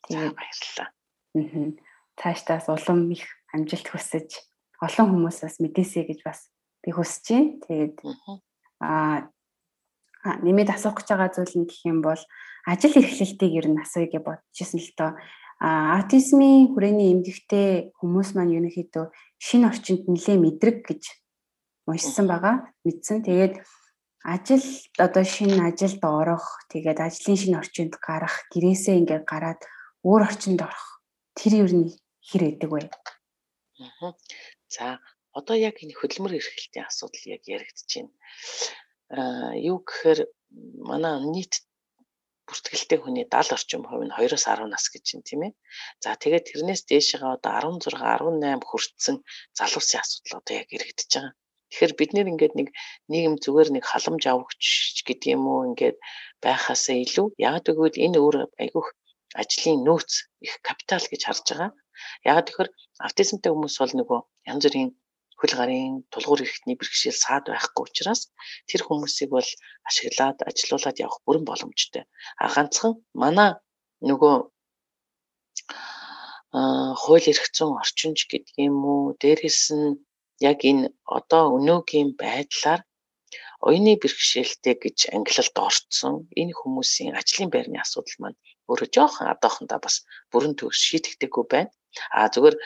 [0.07, 0.89] Тэгээд баярлалаа.
[0.91, 1.71] Аа.
[2.15, 4.29] Цаашдаас улам их амжилт хүсэж
[4.79, 6.51] олон хүмүүсээс мэдээсэй гэж бас
[6.83, 7.51] би хүсэж байна.
[7.67, 7.97] Тэгээд
[8.83, 9.31] аа
[10.43, 12.23] нэмээд асуух гэж байгаа зүйл нь гэх юм бол
[12.67, 15.11] ажил эрхлэлтийг ер нь асууя гэж бодчихсон л тоо
[15.65, 19.07] аутизмын хүрээний эмгэгтэй хүмүүс маань ерөнхийдөө
[19.41, 21.03] шинэ орчинд нэлээ мэдрэг гэж
[21.89, 22.69] уншсан байгаа.
[22.85, 23.25] Мэдсэн.
[23.25, 23.65] Тэгээд
[24.25, 24.65] ажил
[25.01, 29.61] одоо шинэ ажилд орох, тэгээд ажлын шинэ орчинд гарах, гэрээсээ ингээд гараад
[30.05, 31.01] өөр орчинд орох.
[31.33, 31.89] Тэр ер нь
[32.29, 32.89] хэр эдэг вэ?
[34.69, 35.01] За,
[35.33, 38.13] одоо яг энэ хөдөлмөр эрхлэлтийн асуудал яг байна.
[39.13, 40.21] Аа, юу гэхээр
[40.89, 41.65] манай нийт
[42.49, 45.53] бүртгэлтэй хүний 70 орчим хувь нь 2-оос 10 нас гэж байна тийм ээ.
[46.05, 49.17] За тэгээд тэрнээс дээшээ одоо 16, 18 хүртсэн
[49.59, 51.33] залуусын асуудал одоо яг иргэдэж байгаа.
[51.71, 52.69] Тэгэхээр бид нэр ингээд нэг
[53.11, 54.65] нийгэм зүгээр нэг халамж авахч
[55.09, 55.97] гэдэг юм уу ингээд
[56.45, 58.89] байхаасаа илүү яг тэгвэл энэ өөр айгүйх
[59.41, 60.13] ажлын нөөц
[60.47, 61.71] их капитал гэж харж байгаа.
[62.31, 62.71] Яг тэгэхээр
[63.07, 64.21] аутизмтай хүмүүс бол нөгөө
[64.51, 64.91] янз бүрийн
[65.39, 68.21] хөл гарын тулгуур эрхтний бэрхшээл саад байхгүй учраас
[68.69, 69.51] тэр хүмүүсийг бол
[69.89, 72.05] ашиглаад ажилуулад явах бүрэн боломжтой.
[72.43, 73.51] А ганцхан манай
[74.09, 74.35] нөгөө
[77.03, 79.99] хууль эрх зүйн орчинч гэдэг юм уу дээрэс нь
[80.51, 80.87] яг энэ
[81.19, 82.81] одоо өнөөгийн байдлаар
[83.67, 88.39] оюуны бэрхшээлтэй гэж ангилалд орцсон энэ хүмүүсийн ажлын байрны асуудал маань
[88.71, 89.97] өөрөө жоохон одоохондоо бас
[90.31, 91.71] бүрэн төгс шийдэгдэггүй байна.
[92.11, 92.57] А зүгээр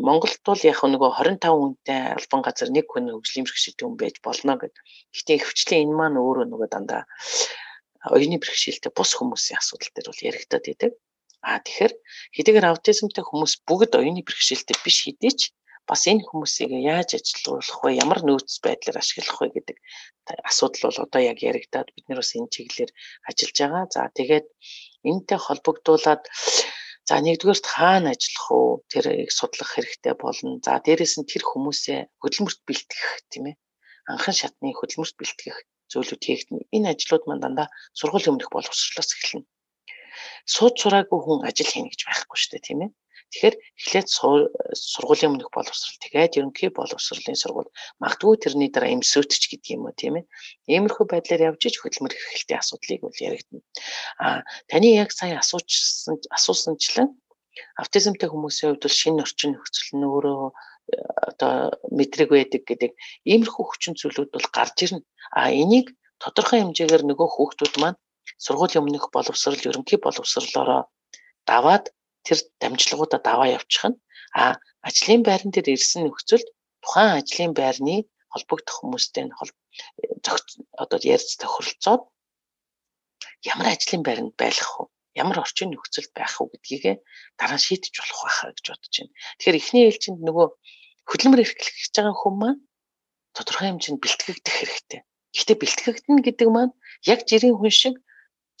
[0.00, 4.54] Монголд бол яг нөгөө 25 хүнтэй албан газар нэг хүн хөгжлийн бэрхшээлтэй хүн байж болно
[4.60, 4.82] гэдэг.
[5.14, 7.02] Гэхдээ хөвчлэн энэ маань өөрөө нөгөө дандаа
[8.12, 10.92] оюуны бэрхшээлтэй бус хүмүүсийн асуудал дээр бол яригадаад идэг.
[11.44, 11.92] А тэгэхээр
[12.36, 15.40] хэдийгээр аутизмтай хүмүүс бүгд оюуны бэрхшээлтэй биш хэдий ч
[15.88, 18.00] бас энэ хүмүүсийг яаж ажилуулах вэ?
[18.00, 19.76] Ямар нөөц байдлаар ашиглах вэ гэдэг
[20.48, 22.92] асуудал бол одоо яг яригадаад бид нар бас энэ чиглэлээр
[23.28, 23.84] ажиллаж байгаа.
[23.92, 24.46] За тэгээд
[25.04, 26.22] энэтэй холбогдуулаад
[27.08, 28.70] За нэгдүгээрт хаана ажиллах уу?
[28.90, 30.56] Тэрийг судлах хэрэгтэй болно.
[30.64, 33.56] За дээрэс нь тэр хүмүүсээ хөдөлмөрт бэлтгэх тийм ээ.
[34.12, 35.56] Анхан шатны хөдөлмөрт бэлтгэх
[35.92, 36.64] зөвлөд хийгдэнэ.
[36.76, 39.44] Энэ ажлууд маань дандаа сургуулийн өмнөх боловсролоос эхэлнэ.
[40.54, 42.90] Сууд сураагүй хүн ажил хийнэ гэж байхгүй шүү дээ тийм ээ.
[43.34, 49.90] Тэгэхээр эхлээд сургуулийн өмнөх боловсрол тэгээд ерөнхий боловсролын сургууль магадгүй тэрний дараа эмсөөтч гэдэг юм
[49.90, 50.24] уу тийм ээ.
[50.70, 53.66] Иймэрхүү байдлаар явж иж хөдөлмөр эрхлэлтийн асуудлыг бол яригдана.
[54.22, 57.10] А таны яг сая асуучсан асуусанчлан
[57.82, 60.54] аутизмтай хүмүүсийн хувьд бол шинэ орчин нөхцөл нь өөрөө э,
[61.34, 61.54] одоо
[61.90, 62.92] мэдрэг байдаг гэдэг
[63.26, 65.02] иймэрхүү хүчин зүйлүүд бол гарч ирнэ.
[65.34, 65.90] А энийг
[66.22, 67.98] тодорхой хэмжээгээр нөгөө хүүхдүүд маань
[68.38, 70.86] сургуулийн өмнөх боловсрол ерөнхий боловсролоороо
[71.50, 71.90] даваад
[72.26, 73.98] тэр дамжлагуудаа даваа явуучих нь
[74.40, 74.42] а
[74.88, 76.48] ажлын байран дээр ирсэн нөхцөлд
[76.82, 77.96] тухайн ажлын байрны
[78.32, 79.34] холбогдох хүмүүстэй нь
[80.82, 82.02] одоо ярьц тохиролцоод
[83.52, 84.84] ямар ажлын байранд байх вэ?
[85.22, 86.84] Ямар орчин нөхцөлд байх вэ гэдгийг
[87.38, 89.12] дараа нь шийдэж болох байхаа гэж бодож байна.
[89.38, 90.46] Тэгэхээр эхний ээлжинд нөгөө
[91.08, 92.60] хөдөлмөр эрхлэх гэж байгаа хүн маань
[93.36, 95.00] тодорхой хэмжээнд бэлтгэгдэх хэрэгтэй.
[95.34, 96.74] Гэхдээ бэлтгэгдэнэ гэдэг маань
[97.12, 97.94] яг жирийн хүн шиг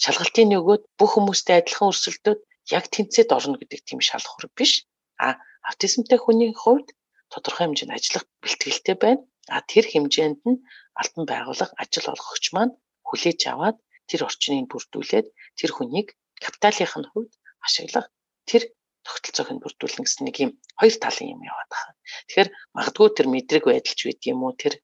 [0.02, 2.40] шалгалтын нөгөөд бүх хүмүүстэй адилхан өрсөлдөөд
[2.70, 4.88] яг тэнцээд орно гэдэг тийм шалгуур биш.
[5.20, 5.36] А
[5.68, 6.88] аутизмтай хүний хувьд
[7.32, 9.22] тодорхой хэмжээнд ажиллах бэлтгэлтэй байна.
[9.48, 10.62] А тэр хэмжээнд нь
[11.00, 12.76] албан байгууллага ажил олгогч маань
[13.08, 13.76] хүлээж аваад
[14.08, 15.26] тэр орчныг бүрдүүлээд
[15.58, 16.08] тэр хүнийг
[16.44, 17.32] капиталын хувьд
[17.66, 18.06] ашиглах
[18.48, 18.62] тэр
[19.04, 20.50] тогтолцоог нь бүрдүүлнэ гэсэн нэг юм
[20.80, 21.94] хоёр талын юм яваад байгаа.
[22.28, 24.74] Тэгэхээр магадгүй тэр мэдрэг байдалч байд юм уу тэр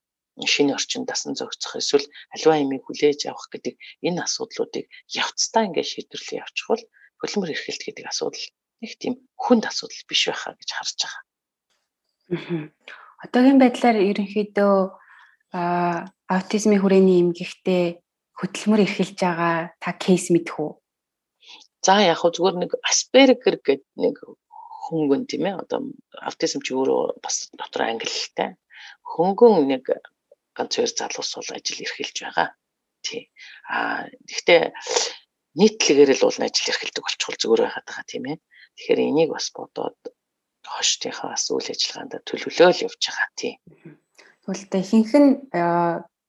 [0.53, 3.75] шинэ орчин дасан зохицох эсвэл аливаа юмыг хүлээж авах гэдэг
[4.07, 4.85] энэ асуудлуудыг
[5.23, 6.85] явцдаа ингээд шийдвэрлэе явуулах
[7.21, 8.47] хөдөлмөр эрхлэлт гэдэг асуудал
[8.81, 11.23] нэг тийм хүнд асуудал биш байхаа гэж харж байгаа.
[13.25, 14.75] Одоогийн байдлаар ерөнхийдөө
[15.53, 18.01] аутизмын хүрээний эмгэгтэй
[18.39, 20.73] хөдөлмөр эрхэлж байгаа та кейс мэдэх үү?
[21.85, 24.17] За яг хөө зүгээр нэг Asperger гэдэг нэг
[24.85, 25.81] хөнгөн тийм ээ одоо
[26.29, 28.57] аутизм чи өөрөө бас дотор ангиллалтай.
[29.05, 29.85] Хөнгөн нэг
[30.57, 32.49] ганц хоёр залуус бол ажил эрхэлж байгаа.
[33.05, 33.33] Тий.
[33.69, 34.63] Аа гэхдээ
[35.59, 38.37] нийтлэгээр л бол ажил эрхэлдэг болчихвол зүгээр байгаад байгаа тийм ээ.
[38.77, 39.99] Тэгэхээр энийг бас бодоод
[40.63, 43.55] хошдынхаа бас үйл ажиллагаанд төлөвлөөл явж байгаа тий.
[44.47, 45.33] Тэгвэл тэ ихэнх нь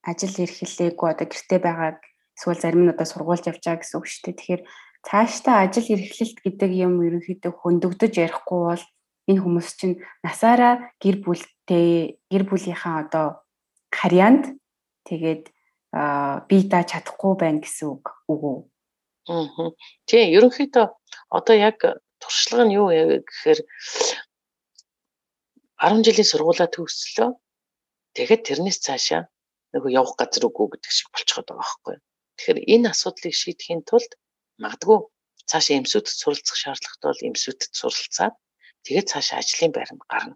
[0.01, 1.99] ажил эрхлэлээгүй одоо гэртээ байгааг
[2.33, 4.37] эсвэл зарим нь одоо сургуульд явж байгаа гэсэн үг шүү дээ.
[4.39, 4.61] Тэгэхээр
[5.05, 8.85] цаашдаа ажил эрхлэлт гэдэг юм ерөнхийдөө хөндөгдөж ярихгүй бол
[9.29, 13.27] энэ хүмүүс чинь насаараа гэр бүлтэй гэр бүлийнхаа одоо
[13.93, 14.57] карьянд
[15.05, 15.53] тэгээд
[16.49, 18.70] бие даа чадахгүй байна гэсэн үг үгүй.
[19.31, 19.71] Аа.
[20.07, 20.85] Тийм ерөнхийдөө
[21.37, 21.77] одоо яг
[22.21, 23.59] туршлага нь юу гэхээр
[25.81, 27.29] 10 жилийн сургуулаа төгслөө.
[28.15, 29.21] Тэгээд тэрнээс цаашаа
[29.73, 31.95] нөгөө явах газар үгүй гэдэг шиг болчиход байгаа байхгүй.
[32.37, 34.11] Тэгэхээр энэ асуудлыг шийдэхийн тулд
[34.63, 34.99] магадгүй
[35.49, 38.35] цаашаа эмсүүдэд суралцах шаардлагатай бол эмсүүдэд суралцаад
[38.85, 40.35] тэгээд цаашаа ажлын байранд гарна.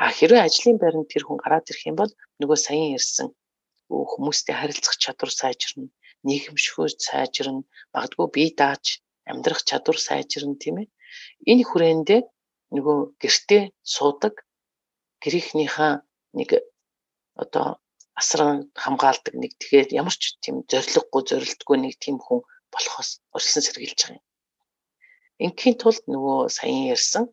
[0.00, 3.28] А хэрвээ ажлын байранд тэр хүн гараад ирэх юм бол нөгөө саяхан ирсэн
[3.88, 5.88] хүмүүстэй харилцах чадвар сайжирна,
[6.26, 7.62] нийгэмшгүй сайжирна,
[7.94, 8.84] магадгүй бие дааж
[9.30, 10.88] амьдрах чадвар сайжирна тийм ээ.
[11.50, 12.20] Энэ хүрээндээ
[12.74, 13.62] нөгөө гэртээ
[13.94, 14.34] суудаг
[15.22, 15.92] гэрийнхнийхээ
[16.38, 16.50] нэг
[17.42, 17.66] одоо
[18.20, 22.40] асран хамгаалдаг нэг тэгэхээр ямар ч тийм зориггүй зорилтгүй нэг тийм хүн
[22.74, 24.24] болохоос урьдчилан сэргийлж байгаа юм.
[25.44, 27.24] Инхийн тулд нөгөө саяхан ярьсан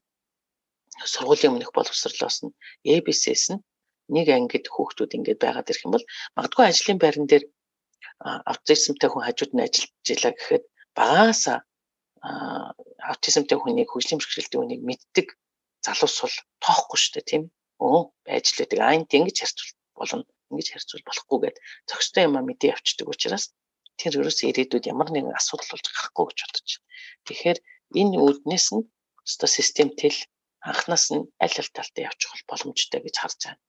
[1.12, 2.56] сургуулийн өмнөх боловсролоос нь
[2.96, 3.64] ABC-с нь
[4.16, 6.06] нэг ангид хүүхдүүд ингээд байгаад ирэх юм бол
[6.38, 7.44] магадгүй ажлын байран дээр
[8.22, 10.63] аутизмтай хүн хажууд нь ажиллаж илаа гэхэд
[10.97, 11.57] багаасаа
[13.11, 15.28] аутизмтай хүнийг хөгжлийн бэрхшээлтэй хүнийг мэддэг
[15.86, 17.43] залуус бол тоохгүй шүү дээ тийм
[17.84, 18.80] өө байж л байдаг.
[18.82, 20.24] Аа ингэж харьцуул болно.
[20.49, 21.57] Ингэж харьцуул болохгүй гэд
[21.89, 23.45] зөкстэй юм мэдээ явчихдаг учраас
[23.99, 26.88] тэр ерөөсөө ирээдүйд ямар нэгэн асуудал болж гарахгүй гэж бодож байна.
[27.28, 27.57] Тэгэхээр
[27.99, 28.84] энэ үүднээс нь
[29.26, 30.20] өсто системтэй л
[30.70, 33.61] анхнаас нь аль аль талтай явчих боломжтой гэж харж байна.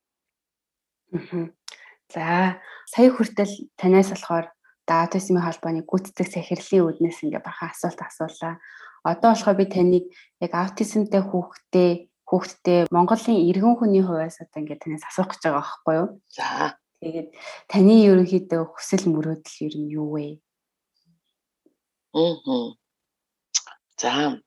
[2.15, 4.47] За сая хүртэл танаас болохоор
[4.87, 8.63] аутизмын холбооны гүйцэтгэх захирлийн үүднээс ингээ бахан асуулт асуулаа.
[9.03, 10.05] Одоо болохоор би таныг
[10.39, 11.91] яг аутизмтай хүүхдээ
[12.27, 16.09] хүүхдтэй Монголын иргэн хүний хувьас одоо ингээд танаас асуух гэж байгаа байхгүй юу?
[16.31, 16.79] За.
[17.03, 17.29] Тэгээд
[17.71, 20.27] таны ерөнхийдөө хүсэл мөрөөдөл ер нь юу вэ?
[22.15, 22.75] Аа.
[23.99, 24.43] За.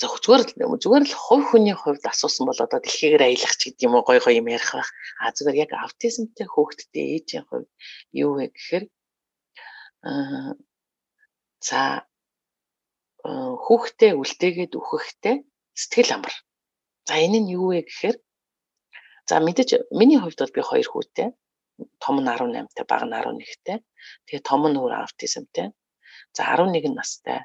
[0.00, 3.84] За зүгээр л зүгээр л хувь хүний хувьд асуусан бол одоо дэлхийгээр аялах ч гэдэг
[3.86, 4.90] юм уу гой гой юм ярих байх.
[5.22, 7.70] А зүгээр яг аутизмтай хүүхдтэй ээжийн хувьд
[8.10, 8.84] юу вэ гэхээр
[10.08, 10.52] аа
[11.68, 11.80] за
[13.24, 15.36] хүүхдээ үлдээгээд үхэхтэй
[15.80, 16.34] сэтгэл амар.
[17.08, 18.16] За энэ нь юу вэ гэхээр
[19.28, 21.28] за мэдээж миний хувьд бол би хоёр хүүтэй.
[22.02, 23.78] Том нь 18-тай, бага нь 11-тай.
[24.26, 25.66] Тэгээ том нь өөр аутизмтай.
[26.36, 27.38] За 11 настай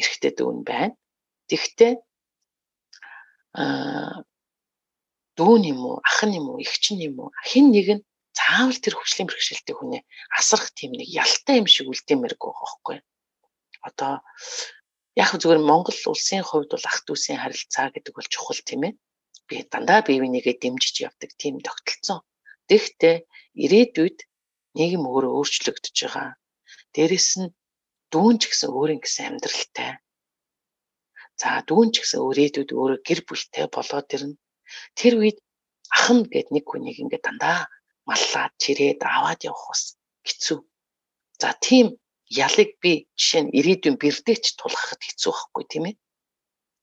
[0.00, 0.96] эрэгтэй дүүн байна.
[1.50, 1.98] Тэгвэл
[3.60, 4.22] аа
[5.36, 8.04] дүүн юм уу, ах нь юм уу, эгч нь юм уу, хэн нэг нь
[8.38, 10.02] заавал тэр хөгжлийн бэрхшээлтэй хүнээ
[10.38, 12.98] асрах тийм нэг ялтай юм шиг үлдээмэргүй байгаа байхгүй.
[13.88, 14.12] Одоо
[15.22, 18.92] яг зүгээр Монгол улсын хувьд бол ах дүүсийн харилцаа гэдэг бол чухал тийм ээ.
[19.48, 22.18] Би дандаа бие бинийгээ дэмжиж явдаг тийм тогтолцоо.
[22.68, 23.16] Тэгэхдээ
[23.64, 24.18] ирээдүйд
[24.78, 26.28] нийгэм өөрөө өөрчлөгдөж байгаа.
[26.94, 27.54] Дээрэс нь
[28.12, 29.98] дүүн ч гэсэн өөрийн гэсэн амьдралтай.
[31.40, 34.36] За дүүн ч гэсэн өрөөдүүд өөрөө гэр бүлтэй болоод ирнэ.
[34.98, 35.38] Тэр үед
[35.96, 37.58] ах нь гэд нэг хүнийг ингээд дандаа
[38.08, 39.82] маллаад чирээд аваад явах бас
[40.28, 40.58] хэцүү.
[41.40, 41.86] За тийм
[42.28, 45.96] ялыг би жишээ нь ирээдүйн бэрдээч тулгахад хэцүү байхгүй тийм ээ.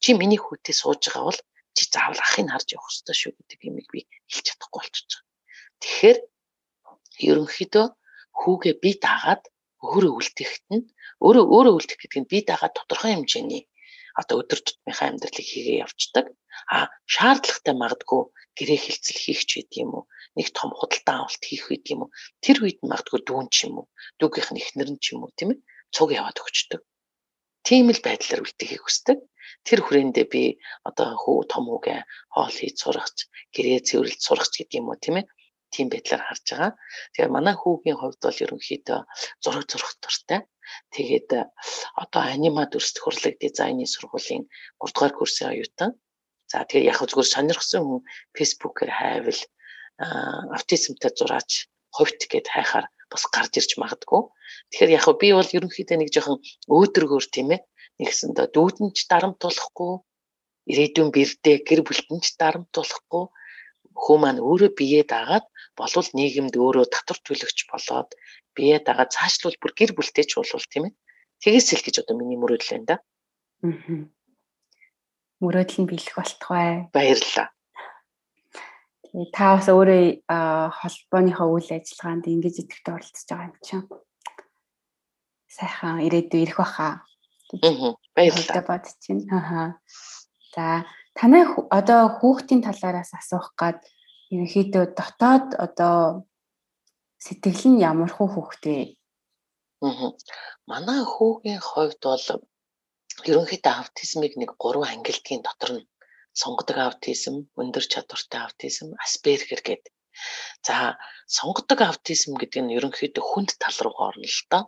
[0.02, 1.42] Чи миний хүүтэй сууж байгаа бол
[1.78, 4.00] чи заавал ахыг харж явах хэрэгтэй шүү гэдэг юмыг би
[4.32, 5.30] хэлж чадахгүй болчихж байгаа.
[5.82, 6.18] Тэгэхээр
[7.30, 7.86] ерөнхийдөө
[8.40, 9.44] хүүгээ би дагаад
[9.86, 10.84] өөрөө үлдэхэд нь
[11.26, 13.64] өөрөө өөрөө үлдэх гэдэг нь би дагаад тодорхой хэмжээний
[14.20, 16.26] одоо өдөр тутмынхаа амьдралыг хийгээ явцдаг.
[16.76, 18.22] А шаардлагатай магадгүй
[18.58, 20.04] гэрээ хилцэл хийх ч гэдэг юм уу?
[20.38, 22.14] Нэг том худалдан авалт хийх гэдэг юм уу?
[22.44, 23.88] Тэр үед магадгүй дүүн ч юм уу?
[24.20, 25.60] Дүүгийнх нь эхнэр нь ч юм уу тийм ээ?
[25.94, 26.82] Цуг яваад өгчдөг.
[27.68, 29.18] Тийм л байдлаар үлдэхийг хүсдэг.
[29.68, 30.44] Тэр хүрээндээ би
[30.88, 32.00] одоо хүү том хүүгээ
[32.34, 33.16] хоол хийж сургаж
[33.56, 35.26] гэрээ цэвэрлж сургаж гэдэг юм уу тийм ээ?
[35.74, 36.72] Тийм байдлаар харж байгаа.
[37.14, 39.00] Тэгээ манай хүүгийн хувьд бол ерөнхийдөө
[39.44, 40.40] зураг зурх дуртай.
[40.94, 41.30] Тэгээд
[42.04, 44.44] одоо анимад өрсөлдөх хурлаг дизайны сургуулийн
[44.82, 45.92] 3 дугаар курсын оюутан.
[46.52, 48.02] За тэгээ яг зүгээр сонирхсан хүн
[48.36, 49.42] фэйсбүүкээр хайвал
[50.56, 51.52] аутизмтай зураач
[51.96, 54.22] хувьт гэд хайхаар бас гарч ирж магадгүй.
[54.72, 56.40] Тэгэхээр яг би бол ерөнхийдөө нэг жоохон
[56.76, 57.62] өөдрөгөр тийм ээ
[58.00, 59.94] нэгсэндээ дүүдэнч дарамт болохгүй
[60.72, 63.26] ирээдүйн бэрдээ гэр бүлтэнд дарамтлахгүй
[64.04, 65.46] хөө маань өөрөө биеэ дагаад
[65.80, 68.10] болвол нийгэмд өөрөө татвар төлөгч болоод
[68.58, 70.94] биеэ дагаад цаашлуул бүр гэр бүлтэй ч болвол тийм ээ.
[71.46, 72.98] Тэгээс л гэж одоо миний мөрөөдөл байна да.
[73.62, 74.10] Аа.
[75.38, 76.90] Мөрөөдөл нь бэлэх болтугай.
[76.90, 77.54] Баярлалаа.
[79.06, 80.04] Тэгээ та бас өөрөө
[80.74, 83.86] холбооныхоо үйл ажиллагаанд ингэж идэвхтэй оролцож байгаа юм чинь.
[85.46, 87.06] Сайхан ирээдүй ирэх баха.
[87.62, 87.94] Аа.
[88.18, 88.66] Баярлалаа.
[88.66, 89.30] Бодож чинь.
[89.30, 89.78] Аа.
[90.58, 93.86] За танай одоо хүүхдийн талаараас асуух гад
[94.34, 96.28] ерөнхийдөө дотоод одоо
[97.26, 98.84] сэтгэл нь ямар хөө хүүхдээ
[99.86, 100.10] Аа.
[100.72, 102.26] Манай хүүгийн хувьд бол
[103.30, 105.90] ерөнхийдөө аутизмыг нэг гурван ангилтгийн дотор нь
[106.42, 109.94] сонгодог аутизм, өндөр чадвартай аутизм, аспергер гэдэг.
[110.66, 110.76] За
[111.38, 114.64] сонгодог аутизм гэдэг нь ерөнхийдөө хүнд тал руу орно л доо.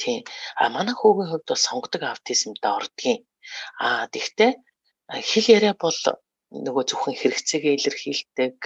[0.00, 0.20] Тийм.
[0.60, 3.20] А манай хүүгийн хувьд бол сонгодог аутизмд ордгийн.
[3.84, 4.60] А тэгвэл
[5.30, 6.00] хэл яриа бол
[6.64, 8.56] нөгөө зөвхөн хэрэгцээгээ илэрхийлдэг.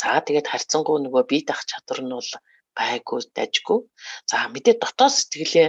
[0.00, 2.32] За тэгээд харьцангуй нөгөө бие дах чадвар нь бол
[2.78, 3.78] гайгүй, дажгүй.
[4.30, 5.68] За мэдээ дотоод сэтгэлээ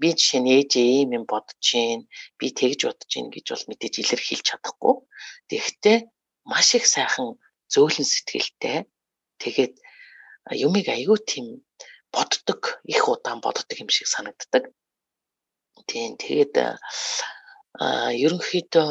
[0.00, 2.00] би жишээ нь ээжээ ийм юм бодож гин,
[2.38, 4.94] би тэгж бодож гин гэж бол мэдээж илэрхийлж чадахгүй.
[5.48, 5.98] Тэгэхдээ
[6.50, 7.28] маш их сайхан
[7.72, 8.78] зөөлөн сэтгэлтэй.
[9.40, 9.74] Тэгээд
[10.66, 11.46] юмыг айгүй тийм
[12.12, 14.64] боддог, их удаан боддог юм шиг санагддаг.
[15.88, 16.54] Тийм тэгээд
[17.76, 18.90] а ерөнхийдөө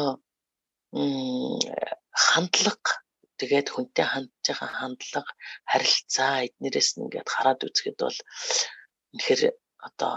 [2.14, 2.92] хандлага
[3.40, 5.32] тэгээд хүнтэй хандж байгаа хандлага
[5.70, 8.18] харилцаа эднэрээс нь ингээд хараад үзэхэд бол
[9.12, 9.42] үнэхээр
[9.88, 10.14] одоо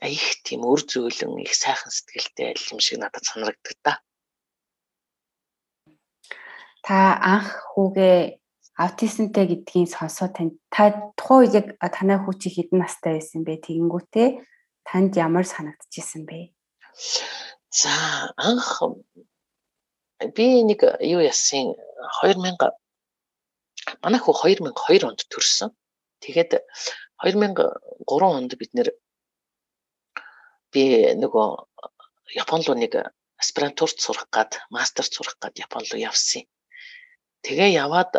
[0.00, 3.92] их тийм үр зөөлөн их сайхан сэтгэлтэй юм шиг надад санагддаг та.
[6.82, 6.96] Та
[7.34, 8.42] анх хүүгээ
[8.82, 13.62] аутизмтэй гэдгийг сонсоод тань та тухайн үед яг танай хүү чи хэдэн настай байсан бэ?
[13.62, 14.28] Тэгэнгүүтээ
[14.88, 16.50] танд ямар санагдчихсэн бэ?
[17.70, 17.94] За
[18.36, 18.82] анх
[20.36, 21.74] би нэг юу яасан
[22.22, 22.56] 2000
[24.02, 25.70] манай хүү 2002 онд төрсөн.
[26.22, 26.62] Тэгээд
[27.22, 28.88] 2003 онд бид нэр
[30.72, 30.84] би
[31.18, 31.48] нөгөө
[32.38, 32.94] Япон руу нэг
[33.42, 36.46] аспирантурт сурах гад, мастер сурах гад Япон руу явсан.
[37.42, 38.12] Тэгээ яваад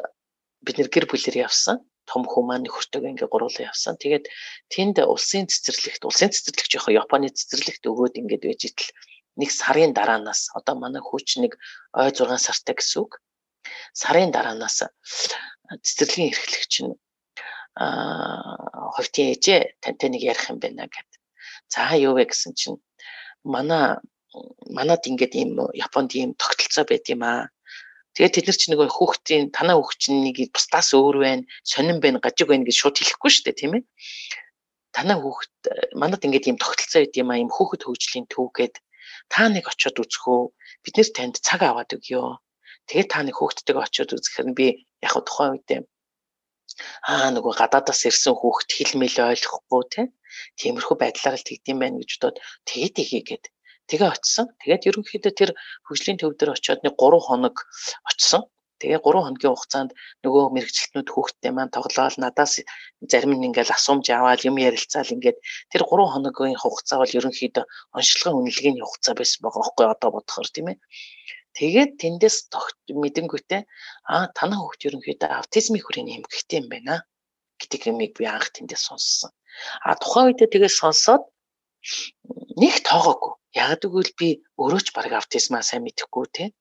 [0.62, 1.82] бид нэр гэр бүлээр явсан.
[2.04, 3.96] Том хүү маань нөхөртөөгөө ингээ гуруулаа явсан.
[3.96, 4.28] Тэгээд
[4.68, 8.92] тэнд улсын цэцэрлэгт, улсын цэцэрлэгч яг Японы цэцэрлэгт өгөөд ингээд байж итэл
[9.40, 11.58] нэг сарын дараанаас одоо манай хүүч нэг
[11.94, 13.12] ой 6 сартай гэсэн үг.
[13.94, 14.78] Сарын дараанаас
[15.86, 16.94] цэцэрлэгийн эрхлэгч нь
[17.74, 21.10] аа ховтын ээжээ тантай нэг ярих юм байна гэд.
[21.74, 22.78] За юу вэ гэсэн чинь
[23.44, 23.98] манай
[24.70, 27.50] манад ингээд ийм Японд ийм тогтолцоо байд юм аа.
[28.14, 32.22] Тэгээд тэд нар ч нөгөө хүүхдийн танаа хүүхд чинь нэг бусдаас өөр байна, сонирн байна,
[32.22, 33.84] гажиг байна гэж шууд хэлэхгүй шүү дээ, тийм ээ.
[34.94, 35.54] Танаа хүүхд
[35.98, 38.76] манад ингээд ийм тогтолцоо байд юм аа, ийм хүүхэд хөгжлийн төв гээд
[39.34, 40.40] та нэг очиод үзэхөө
[40.84, 42.38] бид нэр танд цаг аваад өгөө.
[42.88, 44.68] Тэгээд та нэг хүүхдтэйгээ очиод үзэхээр би
[45.06, 45.82] яг тухайн үедээ
[47.12, 50.08] аа нөгөө гадаадаас ирсэн хүүхд хэлмэл ойлгохгүй тий.
[50.60, 52.38] Тиймэрхүү байдлаар л тэгдэм байх гэж бодоод
[52.70, 53.46] тэгээд игээгээд
[53.90, 54.48] тэгээ очисон.
[54.62, 55.52] Тэгээд ерөнхийдөө тэр
[55.86, 57.56] хөгжлийн төв дээр очиод нэг 3 хоног
[58.10, 58.42] очисон.
[58.84, 59.92] Тэгээ 3 хоногийн хугацаанд
[60.28, 62.54] нөгөө мэрэгчлэтнүүд хүүхдтэй маань тоглоал надаас
[63.12, 65.38] зарим нь ингээл асуумж аваад юм ярилцаал ингээд
[65.72, 67.64] тэр 3 хоногийн хугацаа бол ерөнхийдөө
[67.96, 70.78] онцлогын үнэлгээний хугацаа байсан байгаа байхгүй одоо бодохоор тийм ээ.
[71.58, 72.38] Тэгээд тэндээс
[72.92, 73.62] мэдэнгүүтээ
[74.14, 76.96] аа танаа хүүхд ерөнхийдөө аутизмын хүрээний эмгэгтэй юм байна
[77.60, 79.32] гэдэг юмыг би анх тэндээс сонссон.
[79.88, 81.24] А тухайн үедээ тэгээд сонсоод
[82.60, 83.34] нэг тоогоогүй.
[83.64, 84.28] Яг гэвэл би
[84.60, 86.52] өөрөө ч баг аутизмаа сайн мэдэхгүй тийм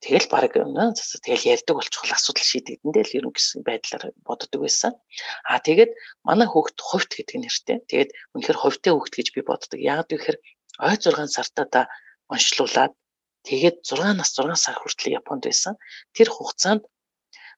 [0.00, 4.92] Тэгэл баг тэгэл ярьдаг болчихвол асуудал шийдэгдэндээ л ерөн гэсэн байдлаар боддог байсан.
[5.44, 5.92] Аа тэгээд
[6.24, 7.78] манай хүүхд хувьт гэдэг нэртэй.
[7.84, 9.76] Тэгээд үнэхээр хувьтай хүүхд гэж би боддог.
[9.76, 10.40] Яг гэхээр
[10.80, 11.82] ой 6 сартаа да
[12.32, 12.96] онцлуулаад
[13.44, 15.76] тэгээд 6 нас 6 сар хүртэл Японд байсан.
[16.16, 16.82] Тэр хугацаанд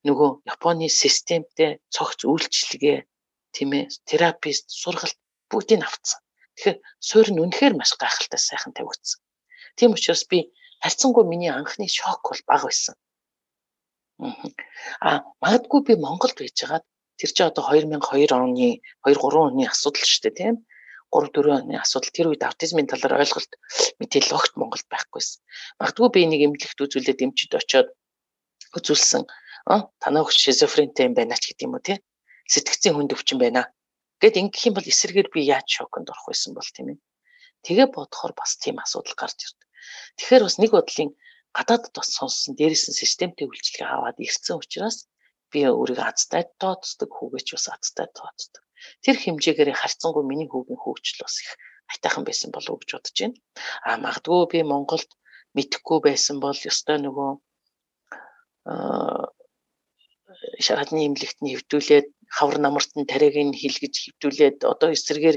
[0.02, 2.98] нөгөө Японы системтэй цогц үйлчлэгээ
[3.54, 6.18] тийм ээ терапист сургалт бүгдийг авцсан.
[6.58, 9.20] Тэгэхээр суурь нь үнэхээр маш гайхалтай сайхан тавигдсан.
[9.78, 10.50] Тийм учраас би
[10.82, 12.96] харьцангуй миний анхны шок бол бага байсан.
[15.00, 16.84] Аа магадгүй би Монголд байжгаад
[17.18, 18.68] тэр чинь одоо 2002 оны
[19.06, 20.56] 2 3 оны асуудал шүү дээ тийм
[21.12, 23.52] 3 4 оны асуудал тэр үед аутизмын талаар ойлголт
[24.00, 25.38] мэдээлэл огт Монголд байхгүйсэн.
[25.78, 27.88] Магадгүй би нэг эмнэлэгт үзүүлээд эмчид очиод
[28.78, 29.22] үзүүлсэн.
[29.72, 32.00] Аа танаа хөх шизофрентэй юм байна ч гэдэг юм уу тийм
[32.52, 33.70] сэтгцийн хүнд өвчин байна.
[34.22, 36.98] Гэт ингэх юм бол эсрэгээр би яаж шоконд орох байсан бол тийм ээ.
[37.66, 39.61] Тэгээ бодохоор бас тийм асуудал гарч ирдэг.
[40.16, 41.10] Тэгэхээр бас нэг бодлын
[41.56, 44.96] гадаадд бас сонссон дээрээс нь системтэй үйлчлэгээ аваад ирсэн учраас
[45.52, 48.62] би өөрийгөө азтай тооцдог хүүгээч бас азтай тооцдог.
[49.04, 51.50] Тэр хэмжээгээр харьцангуй миний хүүгийн хөгжил бас их
[51.92, 53.36] айтайхан байсан болов уу гэж бодож байна.
[53.84, 55.10] А магадгүй би Монголд
[55.56, 57.30] мэдхгүй байсан бол ёстой нөгөө
[60.64, 62.06] шарадны имлэгт нь хөвдүүлээд
[62.36, 65.36] хавар намарт нь тариаг нь хилгэж хөвдүүлээд одоо эсрэгээр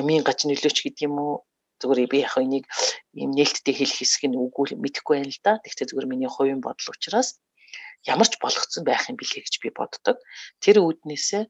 [0.00, 1.34] ямийн гач нөлөөч гэдэг юм уу
[1.80, 2.64] зүгээр би яг энийг
[3.16, 5.52] ийм нээлттэй хэлэх хэсэг нь үгүй мэдэхгүй байна л да.
[5.64, 7.40] Тэгвэл зүгээр миний хувийн бодол учраас
[8.06, 10.16] ямар ч болгоцсон байх юм билээ гэж би боддог.
[10.62, 11.44] Тэр үүднээсээ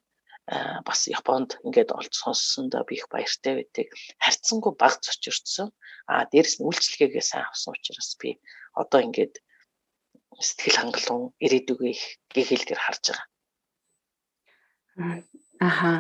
[0.87, 3.87] бас Японд ингээд олж сонссондоо би их баяртай байдаг.
[4.18, 5.70] Харьцангуй баг зочирдсон.
[6.11, 8.41] А дээрэс нь үйлчлэгээгээ сайн авсан учраас би
[8.74, 9.39] одоо ингээд
[10.41, 12.03] сэтгэл хангалуун ирээдүгөө их
[12.35, 13.26] гэгээлгэр харж байгаа.
[15.61, 15.93] Аха.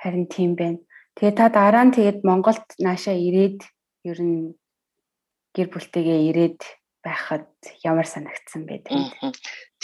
[0.00, 0.78] Харин тийм байна.
[1.20, 3.60] Тэгээ та дараа нь тэгээд Монголд наашаа ирээд
[4.08, 4.56] ер нь
[5.52, 6.60] гэр бүлтэйгээ ирээд
[7.04, 7.44] байхад
[7.84, 8.88] ямар санагдсан бэ?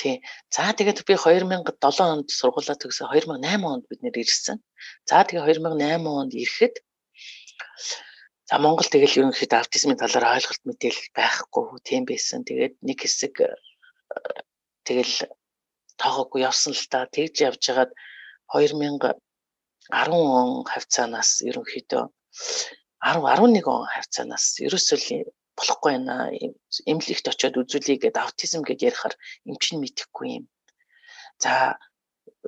[0.00, 0.24] Тий.
[0.48, 4.64] За тэгээд би 2007 онд сургуулаа төгсөө 2008 онд бид нэр ирсэн.
[5.04, 6.74] За тэгээд 2008 онд ирэхэд
[8.48, 12.48] за Монгол тэгэл ерөнхийдөө аутизмын талаар ойлголт мэдээлэл байхгүй тийм байсан.
[12.48, 13.44] Тэгээд нэг хэсэг
[14.88, 15.28] тэгэл
[16.00, 17.92] тоогоогүй явсан л та тэгж явж хагаад
[19.90, 22.04] 2010 он хавцаанаас ерөнхийдөө
[23.06, 25.24] 10 11 он хавцаанаас ерөөсөө
[25.56, 26.14] болохгүй байна.
[26.90, 29.14] Эмнэлэгт очиод үзүүлье гэдэг аутизм гэж ярихаар
[29.48, 30.44] эм чинь мэдэхгүй юм.
[31.40, 31.80] За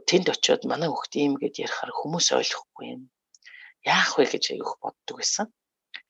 [0.09, 3.03] тэнд очиод манай хүүхд ийм гэж ярихаар хүмүүс ойлгохгүй юм.
[3.84, 5.47] Яах вэ гэж аявих боддог байсан.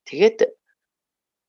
[0.08, 0.38] Тэгээд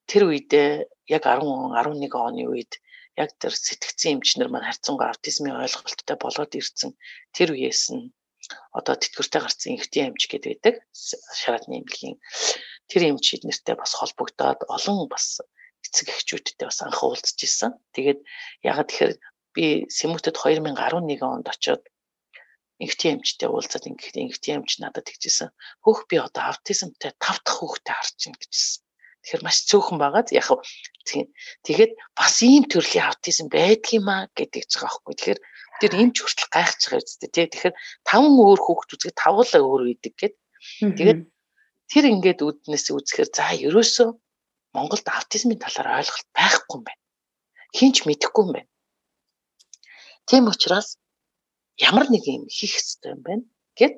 [0.10, 0.70] тэр үедээ
[1.10, 2.78] яг 10 11 оны үед
[3.18, 6.94] яг тэр сэтгцэн эмчнэр маань харьцангуй аутизмын ойлголттой болоод ирсэн
[7.34, 8.14] тэр үеэс нь
[8.74, 10.76] одоо тэтгэвртэй гарсан инхтийн эмч гэдэг байдаг
[11.39, 12.18] шараадны эмнэлгийн
[12.89, 15.26] тэр эмч эднэртэй бас холбогдоод олон бас
[15.86, 17.72] эцэг эхчүүдтэй бас анх уулзж исэн.
[17.95, 18.20] Тэгээд
[18.66, 19.14] ягаад тэгэхээр
[19.56, 21.84] би Сэмүтэд 2011 онд очиод
[22.80, 25.50] инхтийн эмчтэй уулзаад ингээд инхтийн эмч надад тэгжсэн.
[25.84, 28.82] Хөөх би одоо аутизмтай 5 дахь хүүхдээ харж байна гэжсэн.
[29.20, 30.47] Тэгэхээр маш цөөхөн байгаад яг
[31.68, 35.16] тэгээд бас ийм төрлийн аутизм байдгийм аа гэдэг ч байгаа байхгүй.
[35.20, 35.39] Тэгэхээр
[35.82, 37.48] тэр эмч хүртэл гайхаж байгаа үстэй тий.
[37.48, 37.76] Тэгэхээр
[38.08, 40.36] таван өөр хүүхд үзэхэд тавуулаа өөр үйдэг гэд.
[40.98, 41.22] Тэгээд
[41.92, 44.10] тэр ингээд үүднээс үзэхээр за ерөөсөө
[44.76, 47.04] Монголд аутизмын талаар ойлголт байхгүй юм байна.
[47.74, 48.70] Хинч мэдэхгүй юм байна.
[50.30, 51.02] Тийм учраас
[51.82, 53.44] ямар нэг юм хийх хэрэгтэй юм байна
[53.80, 53.96] гэд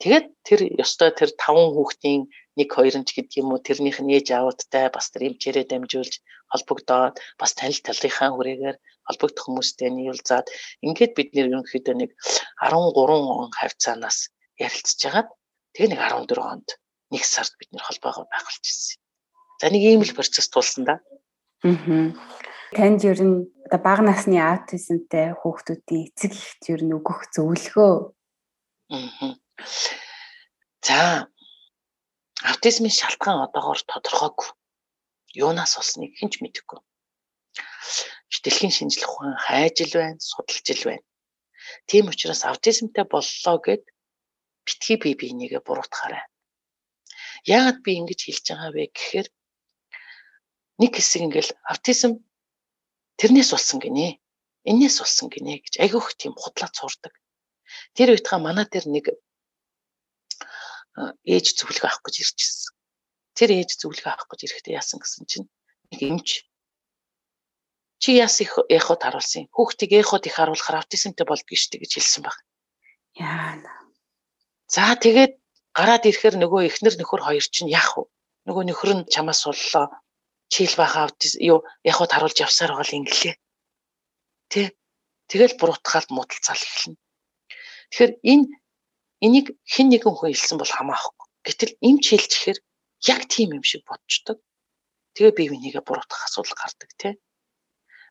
[0.00, 2.22] тэгээд тэр ёстой тэр таван хүүхдийн
[2.56, 6.14] нэг хоёр нь ч гэдэг юм уу тэрнийх нь ээж аавдтай бас тэр эмчээрээ дамжуулж
[6.52, 10.46] холбогдоод бас танил талынхаа хүрээгээр холбогдох хүмүүстэй нийлүүлзаад
[10.86, 12.10] ингээд бид нэр ерөнхийдөө нэг
[12.60, 15.28] 13 он хавцаанаас ярилцж хагаад
[15.74, 16.68] тэгээ нэг 14 онд
[17.12, 18.98] нэг сард бид нэр холбоогоо байгуулж ирсэн.
[19.60, 20.94] За нэг ийм л процесс тулсан да.
[21.62, 22.12] Аа.
[22.74, 27.94] Танд ер нь одоо бага насны аутизмтай хүүхдүүдийн эцэг ихт ер нь өгөх зөвлөгөө.
[28.90, 29.32] Аа.
[30.82, 31.30] За
[32.42, 34.50] аутизмын шалтгаан одоогоор тодорхойгүй.
[35.36, 36.80] Юунаас болсныг хэн ч мэдэхгүй.
[38.46, 41.06] Дэлхийн шинжлэх ухаан хайж ил байна, судалж ил байна.
[41.90, 43.82] Тийм учраас аутизмтай боллоо гэд
[44.66, 46.22] битгий бие бинийгээ буруутгаарай.
[47.46, 49.28] Яагаад би ингэж хэлж байгаа вэ гэхээр
[50.80, 52.12] нэг хэсэг ингээл аутизм
[53.18, 54.18] тэрнээс болсон гинэ.
[54.70, 57.14] Эннээс болсон гинэ гэж айгүйх тийм худлаа цуурдаг.
[57.94, 59.06] Тэр үеийнхаа манай дээр нэг
[61.26, 62.74] ээж зөвлөгөө авах гэж ирчихсэн.
[63.36, 65.46] Тэр ээж зөвлөгөө авах гэж ирэхдээ яасан гэсэн чинь
[65.90, 66.28] нэг эмч
[68.02, 69.48] чи яас их эхот харуулсан.
[69.52, 72.36] Хүүхдийг эхот их харуулахаар аутизмтэй болдгоо штэ гэж хэлсэн баг.
[73.16, 73.60] Яа.
[74.68, 75.32] За тэгээд
[75.72, 78.04] гараад ирэхээр нөгөө эхнэр нөхөр хоёр чинь яах вэ?
[78.46, 79.86] Нөгөө нөхөр нь чамаас боллоо.
[80.52, 83.34] Чийл баха аутизм юу эхот харуулж явсаар байгаа л инглээ.
[84.52, 84.76] Тэ.
[85.26, 86.98] Тэгэл буруутгаад муудалцал эхэлнэ.
[87.90, 88.46] Тэгэхээр энэ
[89.24, 91.26] Энийг хэн нэгэн хүн хэлсэн бол хамаахгүй.
[91.46, 92.58] Гэтэл эмч хэлчихээр
[93.12, 94.36] яг тийм юм шиг бодчдөг.
[95.16, 97.12] Тэгээ бие бинийгээ буруутгах асуудал гардаг тий.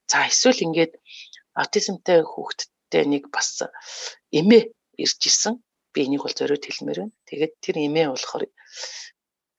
[0.09, 0.93] За эсвэл ингээд
[1.59, 3.63] аутизмтай хүүхэдтэй нэг бас
[4.39, 4.63] эмээ
[5.03, 5.55] ирж исэн.
[5.93, 7.15] Би энийг бол зориуд хэлмээр байна.
[7.27, 8.43] Тэгээд тэр эмээ болохоор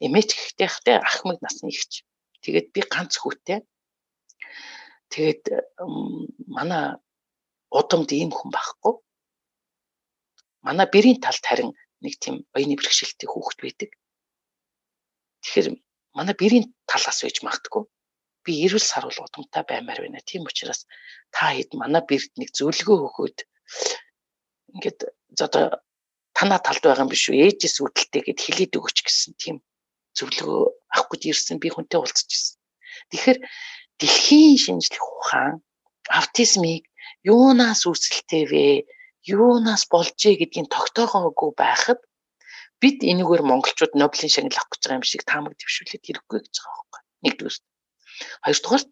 [0.05, 0.30] эмээч
[0.61, 2.05] гэхтэй ахмад насны ихч.
[2.44, 3.64] Тэгээд би ганц хүүтэй.
[5.12, 5.42] Тэгээд
[6.57, 7.01] манай
[7.72, 8.94] удамд ийм хүн байхгүй
[10.66, 11.70] манай бэрийн талд харин
[12.03, 13.90] нэг тийм оюуны бэрхшээлтэй хүүхэд байдаг.
[15.42, 15.68] Тэгэхээр
[16.18, 17.82] манай бэрийн талаас байж магтгүй.
[18.47, 20.22] Би эрүүл сар бол удамтай баймаар байна.
[20.22, 20.86] Тийм учраас
[21.34, 23.38] та хэд манай бэрт нэг зөвлөгөө өгөөд
[24.74, 24.99] ингээд
[25.42, 25.82] одоо
[26.36, 27.42] танаа талд байгаа юм биш үү?
[27.42, 29.57] Ээжээс үүдэлтэй гэд хэлээд өгөөч гэсэн тийм
[30.14, 30.62] зөвлөгөө
[30.94, 32.57] авах гэж ирсэн би хүнтэй уулзч ирсэн.
[33.11, 33.38] Тэгэхээр
[33.99, 35.61] дэлхийн шинжлэх ухаан
[36.09, 36.86] аутизмыг
[37.26, 38.66] юунаас үүсэлтэй вэ?
[39.26, 42.01] юунаас болжээ гэдгийг тогтоогоогүй байхад
[42.80, 46.76] бид энэгээр монголчууд Нобелийн шагнал авах гэж байгаа юм шиг таамаг дэвшүүлээд хэрэггүй гэж байгаа
[46.78, 47.03] байхгүй.
[47.24, 47.57] Нэгдүгээр.
[48.45, 48.85] Хоёрдугаар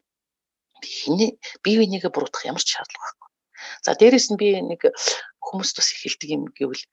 [0.84, 1.30] хиний
[1.64, 3.30] бие бинийгээ буруутгах ямар ч шаардлага байхгүй.
[3.84, 4.82] За дээрэс нь би нэг
[5.46, 6.84] хүмүүст бас хэлдэг юм гэвэл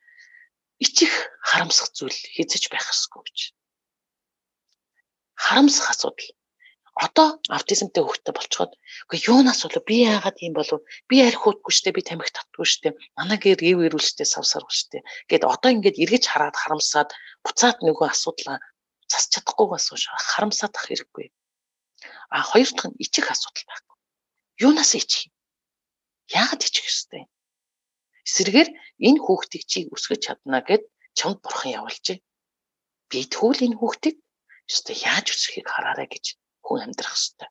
[0.85, 1.13] ичих
[1.49, 3.39] харамсах зүйл хийцэж байх ёсгүй гэж.
[5.43, 6.29] Харамсах асуудал
[7.05, 8.71] одоо аутизмтай хүүхдтэй болцоход
[9.07, 10.79] үгүй юунаас болов би яагаад юм болов
[11.09, 14.97] би арх хуудгүй штэ би тамхи татдаггүй штэ манай гэр ив ирүүлжтэй савсаргүй штэ
[15.31, 17.09] гэд одоо ингээд эргэж хараад харамсаад
[17.45, 18.57] буцаад нөгөө асуудлаа
[19.11, 19.87] засч чадахгүй бас
[20.31, 21.31] харамсаад ах хэрэггүй
[22.29, 23.97] а хоёр дахь нь ичих асуудал байхгүй
[24.65, 25.31] юунаас ичих
[26.39, 27.23] яагаад ичих ёстой
[28.27, 28.69] эсвэргээр
[29.07, 30.83] энэ хүүхдийг чи өсгөж чадна гэд
[31.17, 32.17] чамд бурхан явуулжээ
[33.09, 34.17] би тэгвэл энэ хүүхдийг
[34.71, 36.25] ёстой яаж өсөхийг хараарай гэж
[36.63, 37.49] хүн амьдрах хэрэгтэй.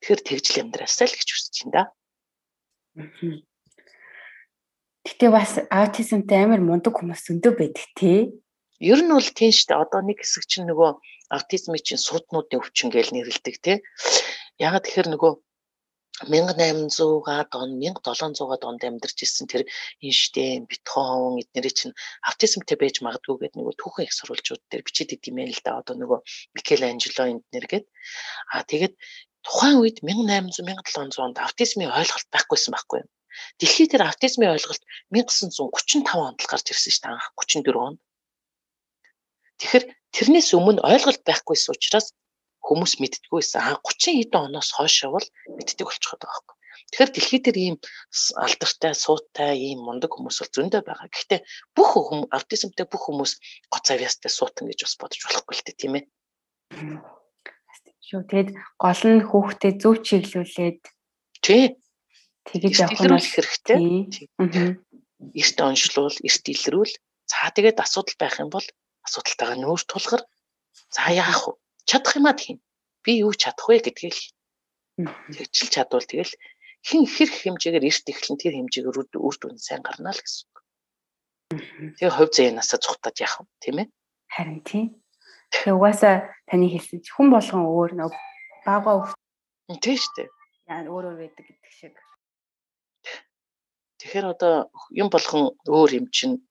[0.00, 1.82] Тэгэхээр тэгжл амьдраасаа л гэж хүсэж байна да.
[5.04, 8.32] Гэтэ бас аутизмтай амар мундаг хүмүүс зөндөө байдаг тий.
[8.80, 9.82] Ер нь бол тийм шүү дээ.
[9.84, 10.90] Одоо нэг хэсэг чинь нөгөө
[11.34, 13.76] аутизмын чинь сууднуудын өвчин гэж нэрлэдэг тий.
[14.58, 15.32] Ягаад тэгэхээр нөгөө
[16.24, 19.68] 1800-аад он 1700-аад онд амьдарч ирсэн тэр
[20.00, 25.28] Эйнштейн, Бетховен эднэрийн чинь аутизмтэй байж магадгүй гэдэг нөгөө түүхэн их сурвалжууд дээр бичиж идэв
[25.28, 25.84] юм л да.
[25.84, 26.18] Одоо нөгөө
[26.56, 27.86] Микеланжело эднэр гээд
[28.48, 28.94] аа тэгээд
[29.44, 33.10] тухайн үед 1800 1700 онд аутизмын ойлголт байхгүйсэн байхгүй юу?
[33.60, 37.98] Дэлхийд дээр аутизмын ойлголт 1935 онд л гарч ирсэн шүү дээ анх 34 онд.
[39.60, 42.12] Тэгэхээр тэрнээс өмнө ойлголт байхгүйсэн учраас
[42.66, 43.60] хүмүүс мэддэггүйсэн.
[43.62, 46.56] А 30 хэдэн оноос хойшоо бол мэддэг болчиход байгаа байхгүй.
[46.90, 47.76] Тэгэхээр дэлхийд дээр ийм
[48.36, 51.08] алдартай, суутай, ийм мундаг хүмүүс бол зөндөө байгаа.
[51.10, 51.40] Гэхдээ
[51.74, 53.32] бүх хүмүүс аутизмтай бүх хүмүүс
[53.72, 56.04] гоц авьяастай суутан гэж бас бодож болохгүй л дээ, тийм ээ.
[58.06, 58.22] Шүү.
[58.30, 60.80] Тэгэд гол нь хүүхдээ зөв чиглүүлээд
[61.42, 61.64] тий.
[62.46, 63.78] Тэгэж явах нь хэрэгтэй.
[65.34, 66.94] Эрт онцлуул, эрт илрүүл.
[67.26, 68.66] За тэгээд асуудал байх юм бол
[69.06, 70.22] асуудалтайгаа нүүр тулгар.
[70.90, 71.54] За яах вэ?
[71.86, 72.58] чадах юмаа хийн.
[73.02, 74.16] Би юу чадах вэ гэдгийг
[74.96, 76.34] тэгчил чадвал тэгэл
[76.82, 80.58] хэн хэр хэмжээгээр эрт эхлэн тэр хэмжээгээр үр дүн сайн гарна л гэсэн үг.
[81.96, 83.88] Тэгээ хувь зээнасаа цухтаад яах вэ тийм ээ?
[84.34, 84.86] Харин тийм.
[85.54, 86.16] Тэгээ угаасаа
[86.50, 88.10] таны хэлсэн хүн болгон өөр нөө
[88.66, 89.14] бага
[89.68, 90.28] тийм шүү дээ.
[90.66, 91.94] Яа өөр өөр байдаг гэдэг шиг.
[94.02, 96.42] Тэгэхээр одоо юм болгон өөр юм чинь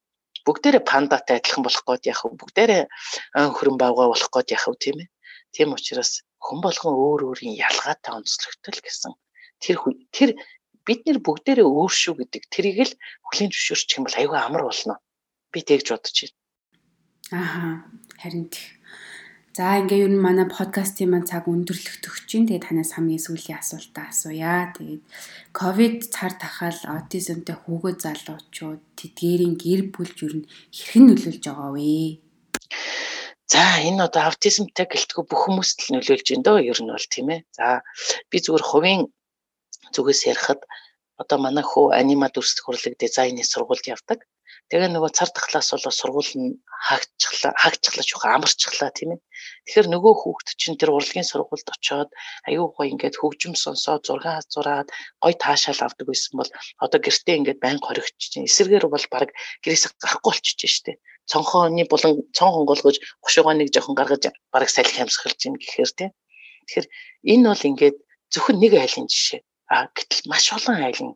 [0.45, 2.39] бүгдээрээ пандатай адилхан болох гээд яах вэ?
[2.41, 2.83] Бүгдээрээ
[3.39, 5.09] ан хөрөн бавгаа болох гээд яах вэ тийм ээ?
[5.55, 9.13] Тийм учраас хүн болгон өөр өөрийн ялгаатай онцлогтой л гэсэн
[9.63, 9.77] тэр
[10.13, 10.29] тэр
[10.85, 12.93] бид нэр бүгдээрээ өөр шүү гэдэг тэрийг л
[13.25, 15.01] хүлийн зөвшөөрчих юм бол аюу амар болно.
[15.49, 16.37] Би тэгж бодож байна.
[17.33, 17.65] Ааха.
[18.21, 18.74] Харин тийм.
[19.55, 24.11] За ингээ ер нь манай подкастын маань цаг өндөрлөгдөх чинь тэгээд танаас хамгийн сүүлийн асуултаа
[24.11, 24.75] асууя.
[24.75, 25.03] Тэгээд
[25.55, 32.19] ковид цар тахал аутизмтай хүүгөө залуучууд тэдгээрийн гэр бүлж ер нь хэрхэн нөлөөлж байгаа вэ?
[33.47, 37.27] За энэ одоо аутизмтай гэлтгүй бүх хүмүүст л нөлөөлж байна дөө ер нь бол тийм
[37.31, 37.41] ээ.
[37.55, 37.65] За
[38.27, 39.01] би зүгээр хувийн
[39.95, 40.61] зүгээс ярихад
[41.21, 44.19] одоо манай хүү анимад үрсэх хурлаг дизайны сургуульд явдаг.
[44.69, 46.57] Тэгээ нөгөө цар тахлаас бол сургууль нь
[46.87, 49.21] хаагчглаа, хаагчглаач уу амарчглаа тийм ээ.
[49.65, 52.09] Тэгэхээр нөгөө хүүхд чинь тэр урлагийн сургуульд очиод
[52.49, 54.89] аюу гой ингээд хөгжим сонсоод зураг зураад
[55.21, 56.49] гой таашаал авдаг байсан бол
[56.81, 59.29] одоо гэртээ ингээд байн хоригч чинь эсэргээр бол баг
[59.61, 60.97] гэрээсээ гарахгүй болчихж штэ.
[61.29, 66.11] Цонхооны булан цон хонголгож гушуугаа нэг жоохон гаргаж баг салхи хамсгалж ийн гэхээр тийм.
[66.65, 66.87] Тэгэхээр
[67.33, 67.97] энэ бол ингээд
[68.33, 69.41] зөвхөн нэг айлын жишээ.
[69.69, 71.13] А гэтэл маш олон айлын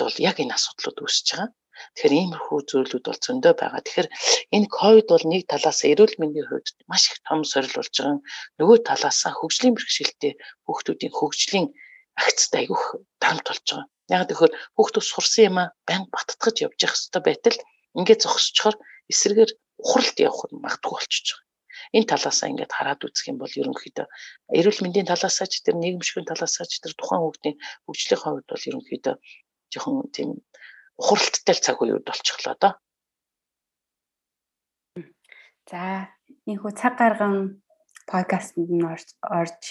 [0.00, 1.48] бол яг энэ асуудлууд үүсэж байгаа.
[1.94, 3.82] Тэгэхээр иймэрхүү зүйлүүд бол зөндөө байгаа.
[3.84, 4.08] Тэгэхээр
[4.56, 8.20] энэ ковид бол нэг талаас эрүүл мэндийн хувьд маш их том сорил болж байгаа.
[8.58, 10.32] Нөгөө талаас хөгжлийн бэрхшээлтэй
[10.66, 11.66] хүүхдүүдийн хөгжлийн
[12.16, 12.84] агцд айгүйх
[13.20, 13.86] дарамт болж байгаа.
[14.14, 17.58] Яг тэгэхээр хүүхдүүд сурсан юм а банк баттгаж явж явах хэрэгтэй байтал
[17.98, 18.76] ингээд зогсчихоор
[19.12, 19.50] эсрэгээр
[19.82, 21.46] ухралт явах нь магадгүй болчихж байгаа.
[21.96, 24.06] Энэ талаасаа ингээд хараад үзэх юм бол ерөнхийдөө
[24.58, 27.56] эрүүл мэндийн талаасаа ч тэр нийгэмшигний талаасаа ч тэр тухайн хүүхдийн
[27.86, 29.14] хөгжлийн хувьд бол ерөнхийдөө
[29.72, 30.30] жоохон тийм
[31.00, 32.72] ухралттай л цаг үед болчихлоо доо.
[35.70, 36.08] За
[36.46, 37.62] энэхүү цаг гарган
[38.06, 39.62] подкастт нь орж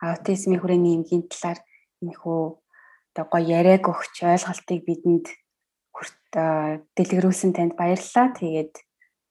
[0.00, 1.60] аутизмын хүрээний эмгийн талаар
[2.02, 2.40] энэхүү
[3.12, 5.26] одоо гоё яриаг өгч ойлголтыг бидэнд
[6.96, 8.32] дэлгэрүүлсэн танд баярлалаа.
[8.38, 8.74] Тэгээд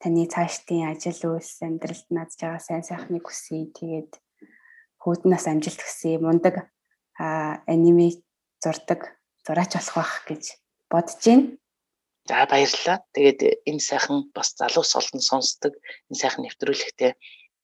[0.04, 3.72] таны цаашдын ажил үйлс амьдралд наадж байгаа сайн сайхныг хүсье.
[3.74, 4.12] Тэгээд
[5.02, 6.20] хүүднээс амжилт хүсье.
[6.20, 6.70] Мундаг
[7.18, 8.20] аниме
[8.64, 9.16] зурдаг
[9.48, 10.44] зураач болох байх гэж
[10.92, 11.46] бодож байна.
[12.30, 12.98] За баярлалаа.
[13.16, 15.74] Тэгээд энэ сайхан бас залуус олон сонсдог
[16.10, 17.12] энэ сайхан нэвтрүүлэгтээ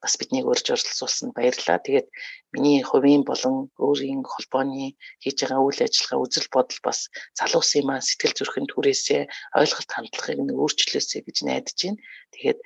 [0.02, 1.82] бас биднийг урьж оролцуулсанд баярлалаа.
[1.82, 2.08] Тэгээд
[2.54, 7.00] миний хувийн болон өөрийн холбооны хийж байгаа үйл ажиллагаа үзэл бодол бас
[7.40, 9.22] залуусын маань сэтгэл зүрхэнд хүрээсээ
[9.58, 12.02] ойлголт хандлагыг нь өөрчлөөсэй гэж найдаж байна.
[12.34, 12.60] Тэгээд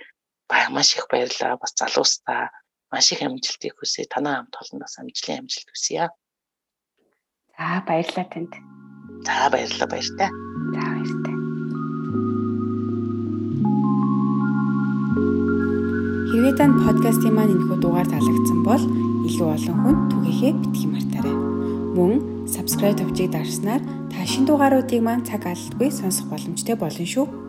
[0.76, 1.60] маш их баярлалаа.
[1.64, 2.51] Бас залуустаа
[2.91, 4.03] маш их амжилтыг хүсье.
[4.12, 6.12] Танаа хамт олноос амжилтын амжилт хүсье.
[7.55, 8.53] За баярлалаа танд.
[9.28, 10.49] За баярлалаа баяртай.
[11.00, 11.36] Баяртай.
[16.30, 18.84] Хэрвээ танд подкастын маань энэхүү дугаар таалагдсан бол
[19.28, 21.36] илүү олон хүнд түгээхээ битгий мартаарай.
[21.95, 22.14] Мөн
[22.52, 23.82] subscribe төвчийг дарснаар
[24.12, 27.49] та шинэ дугааруудыг маань цаг алдалгүй сонсох боломжтой болно шүү.